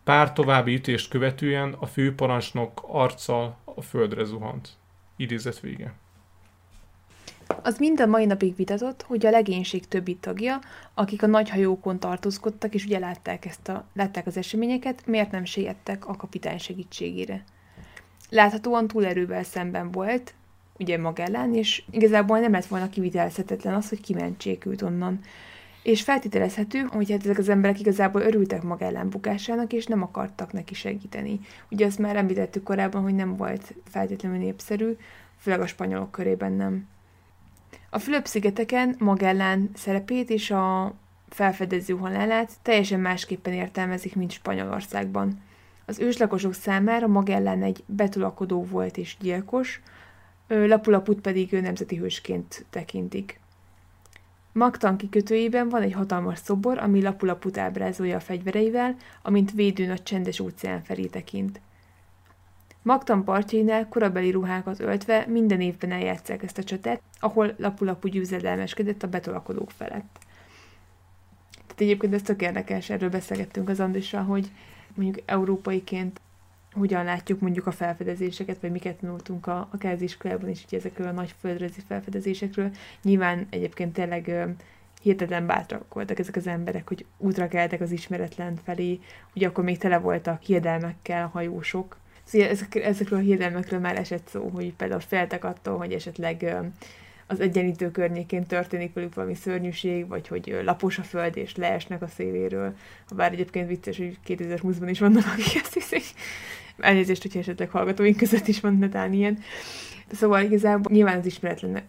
[0.03, 4.69] Pár további ütést követően a főparancsnok arccal a földre zuhant.
[5.15, 5.93] Idézet vége.
[7.61, 10.59] Az mind a mai napig vitatott, hogy a legénység többi tagja,
[10.93, 15.45] akik a nagy hajókon tartózkodtak, és ugye látták, ezt a, látták az eseményeket, miért nem
[15.45, 17.43] siettek a kapitány segítségére.
[18.29, 20.33] Láthatóan túlerővel szemben volt,
[20.79, 25.19] ugye Magellán, és igazából nem lett volna kivitelezhetetlen az, hogy kimentsék őt onnan.
[25.83, 30.73] És feltételezhető, hogy hát ezek az emberek igazából örültek Magellán bukásának, és nem akartak neki
[30.73, 31.39] segíteni.
[31.69, 34.95] Ugye azt már említettük korábban, hogy nem volt feltétlenül népszerű,
[35.37, 36.87] főleg a spanyolok körében nem.
[37.89, 40.93] A Fülöp-szigeteken Magellán szerepét és a
[41.29, 45.41] felfedező halálát teljesen másképpen értelmezik, mint Spanyolországban.
[45.85, 49.81] Az őslakosok számára Magellán egy betulakodó volt és gyilkos,
[50.47, 53.39] Lapulaput pedig ő nemzeti hősként tekintik.
[54.51, 60.39] Magtan kikötőjében van egy hatalmas szobor, ami Lapulaput ábrázolja a fegyvereivel, amint védőn a csendes
[60.39, 61.61] óceán felé tekint.
[62.81, 69.07] Magtan partjainál korabeli ruhákat öltve minden évben eljátszák ezt a csatát, ahol Lapulapu győzedelmeskedett a
[69.07, 70.19] betolakodók felett.
[71.51, 74.51] Tehát egyébként ez tök érdekes, erről beszélgettünk az Andrissal, hogy
[74.93, 76.21] mondjuk európaiként
[76.77, 81.11] hogyan látjuk mondjuk a felfedezéseket, vagy miket tanultunk a, a kezdiskolában is, ugye ezekről a
[81.11, 82.71] nagy földrajzi felfedezésekről.
[83.03, 84.43] Nyilván egyébként tényleg ö,
[85.01, 88.99] hihetetlen bátrak voltak ezek az emberek, hogy útra keltek az ismeretlen felé,
[89.35, 91.97] ugye akkor még tele voltak hiedelmekkel a hajósok.
[92.23, 96.59] Szóval ezek, ezekről a hiedelmekről már esett szó, hogy például féltek attól, hogy esetleg ö,
[97.27, 102.07] az egyenlítő környékén történik velük valami szörnyűség, vagy hogy lapos a föld és leesnek a
[102.07, 102.75] széléről.
[103.15, 106.03] Bár egyébként vicces, hogy 2020-ban is vannak, akik ezt hiszik.
[106.77, 109.39] Elnézést, hogyha esetleg hallgatóink között is van netán ilyen.
[110.11, 111.81] Szóval igazából nyilván az ismeretlen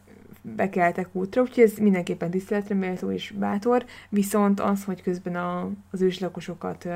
[0.42, 6.02] bekeltek útra, úgyhogy ez mindenképpen tiszteletre méltó és bátor, viszont az, hogy közben a, az
[6.02, 6.88] őslakosokat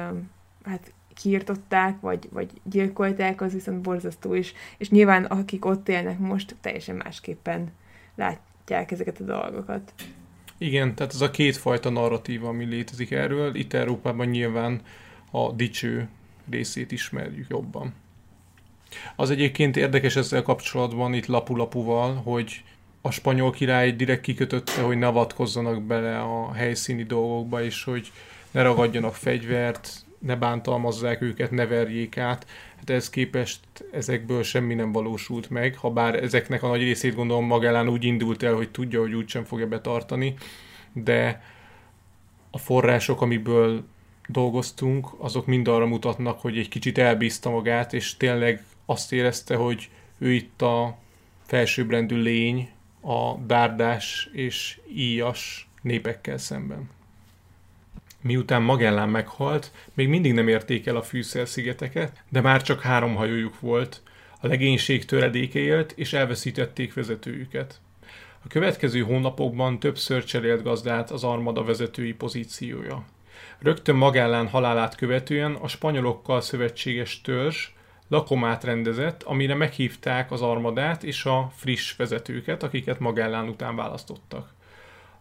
[0.64, 6.56] hát kiirtották, vagy, vagy gyilkolták, az viszont borzasztó is, és nyilván akik ott élnek most,
[6.60, 7.72] teljesen másképpen
[8.14, 9.92] látják ezeket a dolgokat.
[10.58, 13.54] Igen, tehát ez a kétfajta narratíva, ami létezik erről.
[13.54, 14.80] Itt Európában nyilván
[15.30, 16.08] a dicső
[16.50, 17.94] részét ismerjük jobban.
[19.16, 22.64] Az egyébként érdekes ezzel kapcsolatban itt Lapu-Lapuval, hogy
[23.00, 28.12] a spanyol király direkt kikötötte, hogy ne avatkozzanak bele a helyszíni dolgokba, és hogy
[28.50, 32.46] ne ragadjanak fegyvert, ne bántalmazzák őket, ne verjék át.
[32.76, 33.60] Hát ez képest
[33.92, 38.42] ezekből semmi nem valósult meg, ha bár ezeknek a nagy részét gondolom Magellán úgy indult
[38.42, 40.34] el, hogy tudja, hogy úgysem fogja betartani,
[40.92, 41.42] de
[42.50, 43.84] a források, amiből
[44.32, 49.88] dolgoztunk, azok mind arra mutatnak, hogy egy kicsit elbízta magát, és tényleg azt érezte, hogy
[50.18, 50.98] ő itt a
[51.46, 52.70] felsőbbrendű lény
[53.00, 56.90] a dárdás és íjas népekkel szemben.
[58.22, 63.60] Miután Magellán meghalt, még mindig nem érték el a fűszerszigeteket, de már csak három hajójuk
[63.60, 64.02] volt,
[64.40, 67.80] a legénység töredéke élt, és elveszítették vezetőjüket.
[68.44, 73.04] A következő hónapokban többször cserélt gazdát az armada vezetői pozíciója.
[73.62, 77.68] Rögtön Magellán halálát követően a spanyolokkal szövetséges törzs
[78.08, 84.54] lakomát rendezett, amire meghívták az armadát és a friss vezetőket, akiket Magellán után választottak.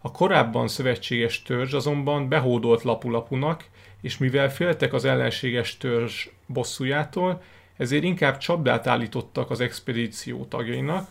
[0.01, 3.65] A korábban szövetséges törzs azonban behódolt Lapulapunak,
[4.01, 7.41] és mivel féltek az ellenséges törzs bosszújától,
[7.77, 11.07] ezért inkább csapdát állítottak az expedíció tagjainak,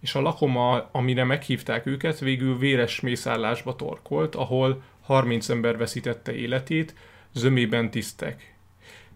[0.00, 6.94] és a lakoma, amire meghívták őket, végül véres mészállásba torkolt, ahol 30 ember veszítette életét,
[7.32, 8.54] zömében tisztek.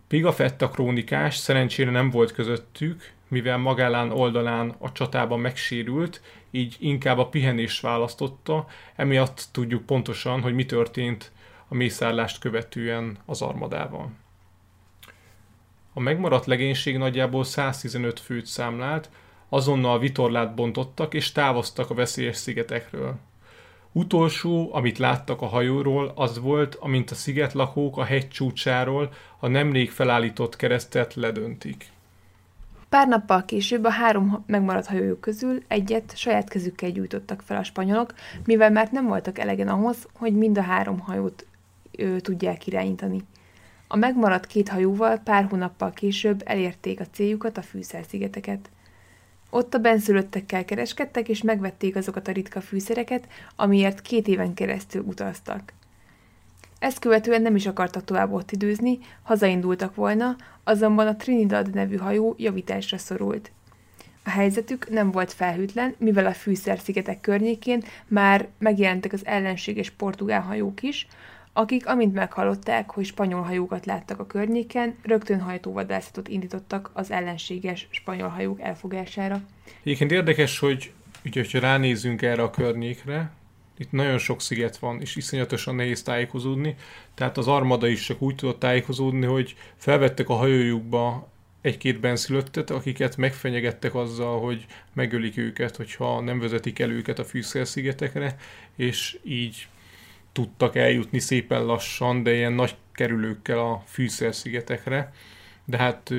[0.08, 7.28] Pigafetta krónikás szerencsére nem volt közöttük, mivel Magellán oldalán a csatában megsérült, így inkább a
[7.28, 8.66] pihenést választotta,
[8.96, 11.32] emiatt tudjuk pontosan, hogy mi történt
[11.68, 14.10] a mészárlást követően az armadával.
[15.92, 19.10] A megmaradt legénység nagyjából 115 főt számlált,
[19.48, 23.18] azonnal vitorlát bontottak és távoztak a veszélyes szigetekről.
[23.96, 29.90] Utolsó, amit láttak a hajóról, az volt, amint a szigetlakók a hegy csúcsáról a nemrég
[29.90, 31.86] felállított keresztet ledöntik.
[32.88, 38.14] Pár nappal később a három megmaradt hajójuk közül egyet saját kezükkel gyújtottak fel a spanyolok,
[38.44, 41.46] mivel már nem voltak elegen ahhoz, hogy mind a három hajót
[41.90, 43.20] ő, tudják irányítani.
[43.88, 48.70] A megmaradt két hajóval pár hónappal később elérték a céljukat, a fűszerszigeteket.
[49.54, 53.26] Ott a benszülöttekkel kereskedtek, és megvették azokat a ritka fűszereket,
[53.56, 55.72] amiért két éven keresztül utaztak.
[56.78, 62.34] Ezt követően nem is akartak tovább ott időzni, hazaindultak volna, azonban a Trinidad nevű hajó
[62.38, 63.50] javításra szorult.
[64.24, 70.82] A helyzetük nem volt felhűtlen, mivel a fűszerszigetek környékén már megjelentek az ellenséges portugál hajók
[70.82, 71.06] is,
[71.56, 78.28] akik, amint meghallották, hogy spanyol hajókat láttak a környéken, rögtön hajtóvadászatot indítottak az ellenséges spanyol
[78.28, 79.40] hajók elfogására.
[79.82, 80.92] Egyébként érdekes, hogy
[81.24, 83.30] ugye, hogyha ránézünk erre a környékre,
[83.78, 86.76] itt nagyon sok sziget van, és iszonyatosan nehéz tájékozódni,
[87.14, 91.28] tehát az armada is csak úgy tudott tájékozódni, hogy felvettek a hajójukba
[91.60, 98.36] egy-két benszülöttet, akiket megfenyegettek azzal, hogy megölik őket, hogyha nem vezetik el őket a fűszerszigetekre,
[98.76, 99.68] és így
[100.34, 105.12] tudtak eljutni szépen lassan, de ilyen nagy kerülőkkel a fűszerszigetekre.
[105.64, 106.10] De hát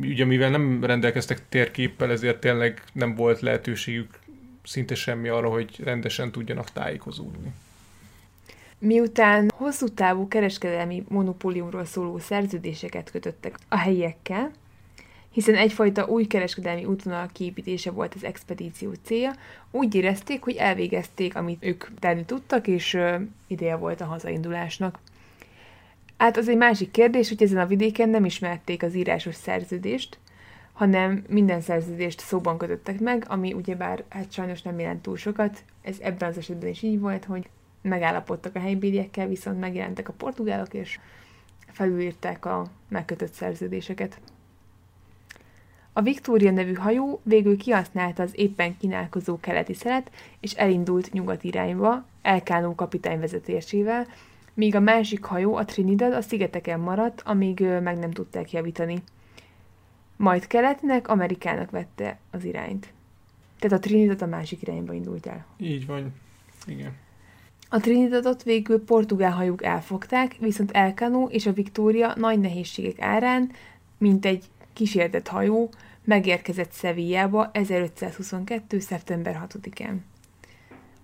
[0.00, 4.18] ugye mivel nem rendelkeztek térképpel, ezért tényleg nem volt lehetőségük
[4.64, 7.52] szinte semmi arra, hogy rendesen tudjanak tájékozódni.
[8.78, 14.50] Miután hosszú távú kereskedelmi monopóliumról szóló szerződéseket kötöttek a helyiekkel,
[15.30, 19.32] hiszen egyfajta új kereskedelmi útvonal kiépítése volt az expedíció célja,
[19.70, 22.98] úgy érezték, hogy elvégezték, amit ők tenni tudtak, és
[23.46, 24.98] ideje volt a hazaindulásnak.
[26.16, 30.18] Hát az egy másik kérdés, hogy ezen a vidéken nem ismerték az írásos szerződést,
[30.72, 35.62] hanem minden szerződést szóban kötöttek meg, ami ugyebár hát sajnos nem jelent túl sokat.
[35.82, 37.48] Ez ebben az esetben is így volt, hogy
[37.82, 40.98] megállapodtak a helybéliekkel, viszont megjelentek a portugálok, és
[41.66, 44.20] felülírták a megkötött szerződéseket.
[45.98, 52.04] A Victoria nevű hajó végül kihasználta az éppen kínálkozó keleti szelet, és elindult nyugat irányba,
[52.22, 54.06] Elkánó kapitány vezetésével,
[54.54, 59.02] míg a másik hajó, a Trinidad, a szigeteken maradt, amíg meg nem tudták javítani.
[60.16, 62.92] Majd keletnek, Amerikának vette az irányt.
[63.58, 65.46] Tehát a Trinidad a másik irányba indult el.
[65.56, 66.14] Így van,
[66.66, 66.92] igen.
[67.68, 73.50] A Trinidadot végül portugál hajók elfogták, viszont Elkanó és a Victoria nagy nehézségek árán,
[73.98, 75.70] mint egy kísértett hajó,
[76.08, 78.78] megérkezett Szevíjába 1522.
[78.78, 79.96] szeptember 6-án.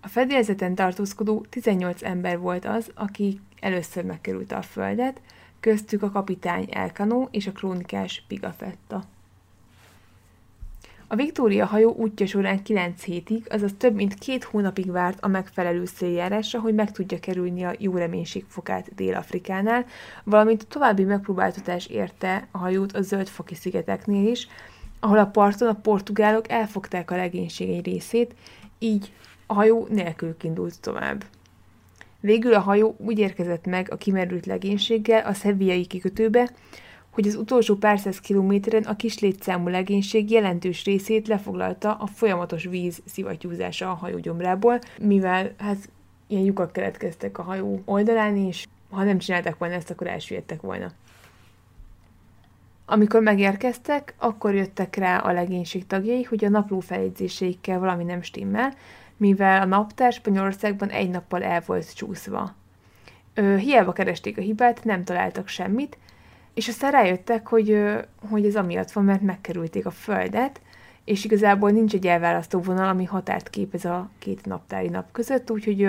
[0.00, 5.20] A fedélzeten tartózkodó 18 ember volt az, aki először megkerült a földet,
[5.60, 9.04] köztük a kapitány Elkanó és a krónikás Pigafetta.
[11.06, 15.84] A Victoria hajó útja során 9 hétig, azaz több mint két hónapig várt a megfelelő
[15.84, 19.86] széljárásra, hogy meg tudja kerülni a jó reménység fokát Dél-Afrikánál,
[20.24, 24.48] valamint további megpróbáltatás érte a hajót a Zöldfoki szigeteknél is,
[25.04, 28.34] ahol a parton a portugálok elfogták a legénység egy részét,
[28.78, 29.12] így
[29.46, 31.24] a hajó nélkül indult tovább.
[32.20, 36.50] Végül a hajó úgy érkezett meg a kimerült legénységgel a szeviai kikötőbe,
[37.10, 42.64] hogy az utolsó pár száz kilométeren a kis létszámú legénység jelentős részét lefoglalta a folyamatos
[42.64, 45.88] víz szivattyúzása a hajó gyomrából, mivel hát
[46.26, 50.92] ilyen lyukak keletkeztek a hajó oldalán, és ha nem csinálták volna ezt, akkor elsüllyedtek volna.
[52.86, 58.74] Amikor megérkeztek, akkor jöttek rá a legénység tagjai, hogy a napló feljegyzéseikkel valami nem stimmel,
[59.16, 62.54] mivel a naptár Spanyolországban egy nappal el volt csúszva.
[63.34, 65.98] Ö, hiába keresték a hibát, nem találtak semmit,
[66.54, 67.82] és aztán rájöttek, hogy,
[68.30, 70.60] hogy ez amiatt van, mert megkerülték a Földet,
[71.04, 75.88] és igazából nincs egy elválasztó vonal, ami határt képez a két naptári nap között, úgyhogy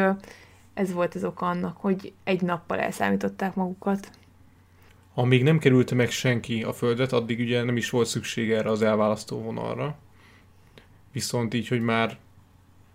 [0.73, 4.09] ez volt az oka annak, hogy egy nappal elszámították magukat.
[5.17, 8.81] Amíg nem került meg senki a Földet, addig ugye nem is volt szükség erre az
[8.81, 9.97] elválasztó vonalra.
[11.11, 12.17] Viszont így, hogy már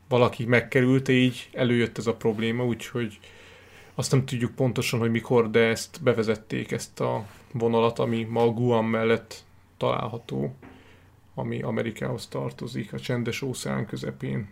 [0.08, 3.18] valaki megkerülte, így előjött ez a probléma, úgyhogy
[3.94, 8.50] azt nem tudjuk pontosan, hogy mikor, de ezt bevezették, ezt a vonalat, ami ma a
[8.50, 9.44] Guam mellett
[9.76, 10.54] található,
[11.34, 14.48] ami Amerikához tartozik, a csendes óceán közepén.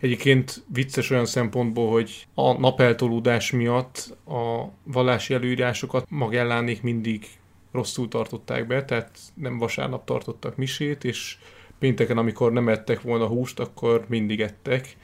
[0.00, 7.26] Egyébként vicces olyan szempontból, hogy a napeltolódás miatt a vallási előírásokat Magellánék mindig
[7.72, 11.36] rosszul tartották be, tehát nem vasárnap tartottak misét, és
[11.78, 14.96] pénteken, amikor nem ettek volna húst, akkor mindig ettek,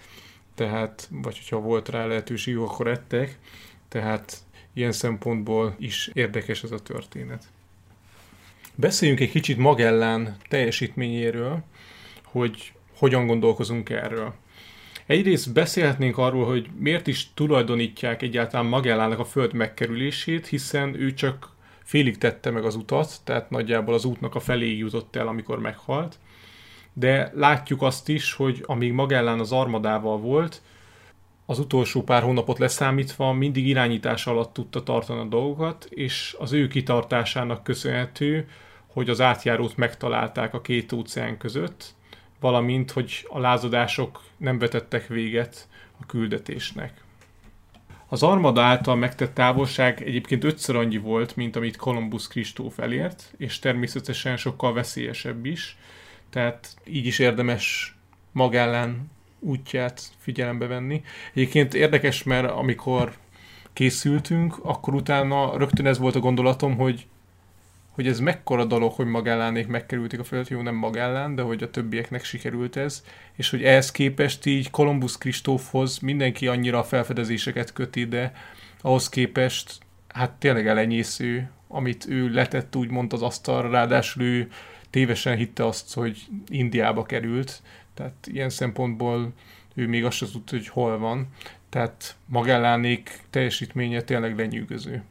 [0.55, 3.39] tehát, vagy hogyha volt rá lehetőség, akkor ettek,
[3.89, 4.39] tehát
[4.73, 7.45] ilyen szempontból is érdekes ez a történet.
[8.75, 11.63] Beszéljünk egy kicsit Magellán teljesítményéről,
[12.25, 14.35] hogy hogyan gondolkozunk erről.
[15.07, 21.53] Egyrészt beszélhetnénk arról, hogy miért is tulajdonítják egyáltalán Magellának a föld megkerülését, hiszen ő csak
[21.83, 26.19] félig tette meg az utat, tehát nagyjából az útnak a felé jutott el, amikor meghalt.
[26.93, 30.63] De látjuk azt is, hogy amíg Magellán az armadával volt,
[31.47, 36.69] az utolsó pár hónapot leszámítva mindig irányítás alatt tudta tartani a dolgokat, és az ő
[36.69, 38.49] kitartásának köszönhető,
[38.87, 41.95] hogy az átjárót megtalálták a két óceán között,
[42.45, 45.69] valamint, hogy a lázadások nem vetettek véget
[46.01, 47.05] a küldetésnek.
[48.09, 53.59] Az armada által megtett távolság egyébként ötször annyi volt, mint amit Columbus Kristóf elért, és
[53.59, 55.77] természetesen sokkal veszélyesebb is,
[56.31, 57.97] tehát így is érdemes
[58.33, 61.03] magellán útját figyelembe venni.
[61.33, 63.17] Egyébként érdekes, mert amikor
[63.73, 67.07] készültünk, akkor utána rögtön ez volt a gondolatom, hogy
[67.95, 71.71] hogy ez mekkora dolog, hogy Magellánék megkerülték a földet, jó nem Magellán, de hogy a
[71.71, 78.05] többieknek sikerült ez, és hogy ehhez képest így Columbus Kristófhoz mindenki annyira a felfedezéseket köti,
[78.05, 78.33] de
[78.81, 79.79] ahhoz képest
[80.09, 84.49] hát tényleg elenyésző, amit ő letett úgymond az asztalra, ráadásul ő
[84.91, 87.63] tévesen hitte azt, hogy Indiába került,
[87.95, 89.33] tehát ilyen szempontból
[89.75, 91.29] ő még azt sem tudta, hogy hol van.
[91.69, 95.03] Tehát Magellánék teljesítménye tényleg lenyűgöző.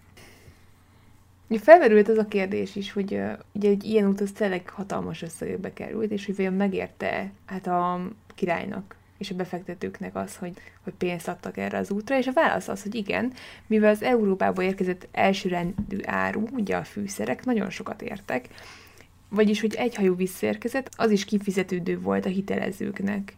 [1.57, 5.73] Felmerült az a kérdés is, hogy uh, ugye egy ilyen út az tényleg hatalmas összegekbe
[5.73, 8.01] került, és hogy vajon megérte hát a
[8.35, 12.67] királynak és a befektetőknek az, hogy, hogy pénzt adtak erre az útra, és a válasz
[12.67, 13.33] az, hogy igen,
[13.67, 18.47] mivel az Európába érkezett elsőrendű áru, ugye a fűszerek, nagyon sokat értek,
[19.29, 23.35] vagyis, hogy egy hajó visszaérkezett, az is kifizetődő volt a hitelezőknek.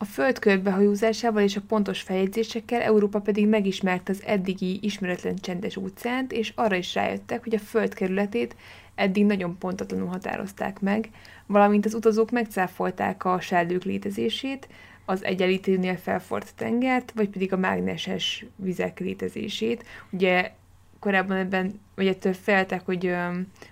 [0.00, 6.32] A föld körbehajózásával és a pontos feljegyzésekkel Európa pedig megismerte az eddigi ismeretlen csendes óceánt,
[6.32, 8.56] és arra is rájöttek, hogy a föld kerületét
[8.94, 11.10] eddig nagyon pontatlanul határozták meg,
[11.46, 14.68] valamint az utazók megcáfolták a sellők létezését,
[15.04, 19.84] az egyenlítőnél felfort tengert, vagy pedig a mágneses vizek létezését.
[20.10, 20.52] Ugye
[20.98, 23.14] korábban ebben, vagy ettől feltek, hogy,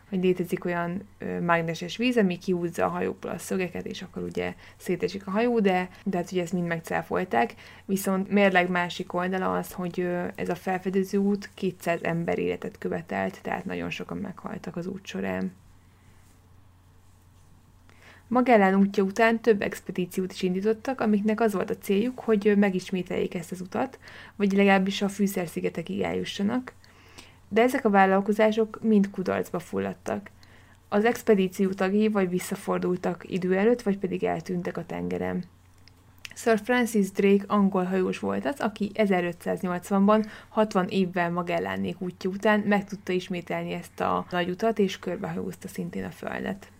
[0.08, 1.08] hogy létezik olyan
[1.40, 5.88] mágneses víz, ami kiúzza a hajóból a szögeket, és akkor ugye szétesik a hajó, de,
[6.04, 7.54] de hát ugye ezt mind megcáfolták.
[7.84, 13.64] Viszont mérleg másik oldala az, hogy ez a felfedező út 200 ember életet követelt, tehát
[13.64, 15.52] nagyon sokan meghaltak az út során.
[18.28, 23.52] Magellán útja után több expedíciót is indítottak, amiknek az volt a céljuk, hogy megismételjék ezt
[23.52, 23.98] az utat,
[24.36, 26.74] vagy legalábbis a fűszerszigetekig eljussanak,
[27.48, 30.30] de ezek a vállalkozások mind kudarcba fulladtak.
[30.88, 35.44] Az expedíció tagjai vagy visszafordultak idő előtt, vagy pedig eltűntek a tengeren.
[36.34, 42.84] Sir Francis Drake angol hajós volt az, aki 1580-ban, 60 évvel Magellánék útja után meg
[42.84, 46.70] tudta ismételni ezt a nagy utat, és körbehajózta szintén a Földet.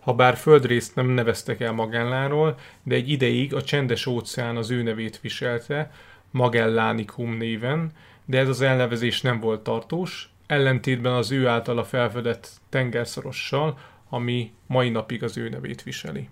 [0.00, 5.20] Habár földrészt nem neveztek el Magelláról, de egy ideig a csendes óceán az ő nevét
[5.20, 5.90] viselte,
[6.30, 7.92] Magellánikum néven,
[8.28, 14.88] de ez az elnevezés nem volt tartós, ellentétben az ő általa felfedett tengerszorossal, ami mai
[14.88, 16.28] napig az ő nevét viseli.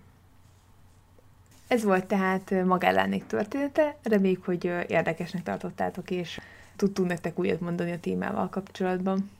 [1.66, 6.40] Ez volt tehát Magellánék története, reméljük, hogy érdekesnek tartottátok, és
[6.76, 9.30] tudtunk nektek újat mondani a témával kapcsolatban.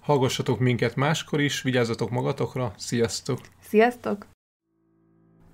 [0.00, 3.40] Hallgassatok minket máskor is, vigyázzatok magatokra, sziasztok!
[3.60, 4.26] Sziasztok!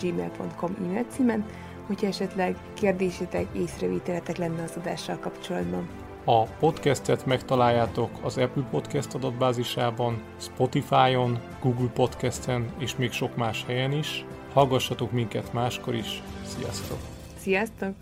[0.00, 1.44] gmail.com e-mail címen,
[1.86, 6.07] hogyha esetleg kérdésetek, észrevételetek lenne az adással kapcsolatban.
[6.30, 13.92] A podcastet megtaláljátok az Apple Podcast adatbázisában, Spotify-on, Google Podcasten és még sok más helyen
[13.92, 14.24] is.
[14.52, 16.22] Hallgassatok minket máskor is.
[16.46, 16.98] Sziasztok!
[17.40, 17.94] Sziasztok!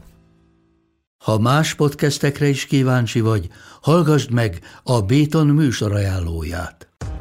[1.24, 3.48] Ha más podcastekre is kíváncsi vagy,
[3.82, 6.88] hallgassd meg a Béton műsor ajánlóját.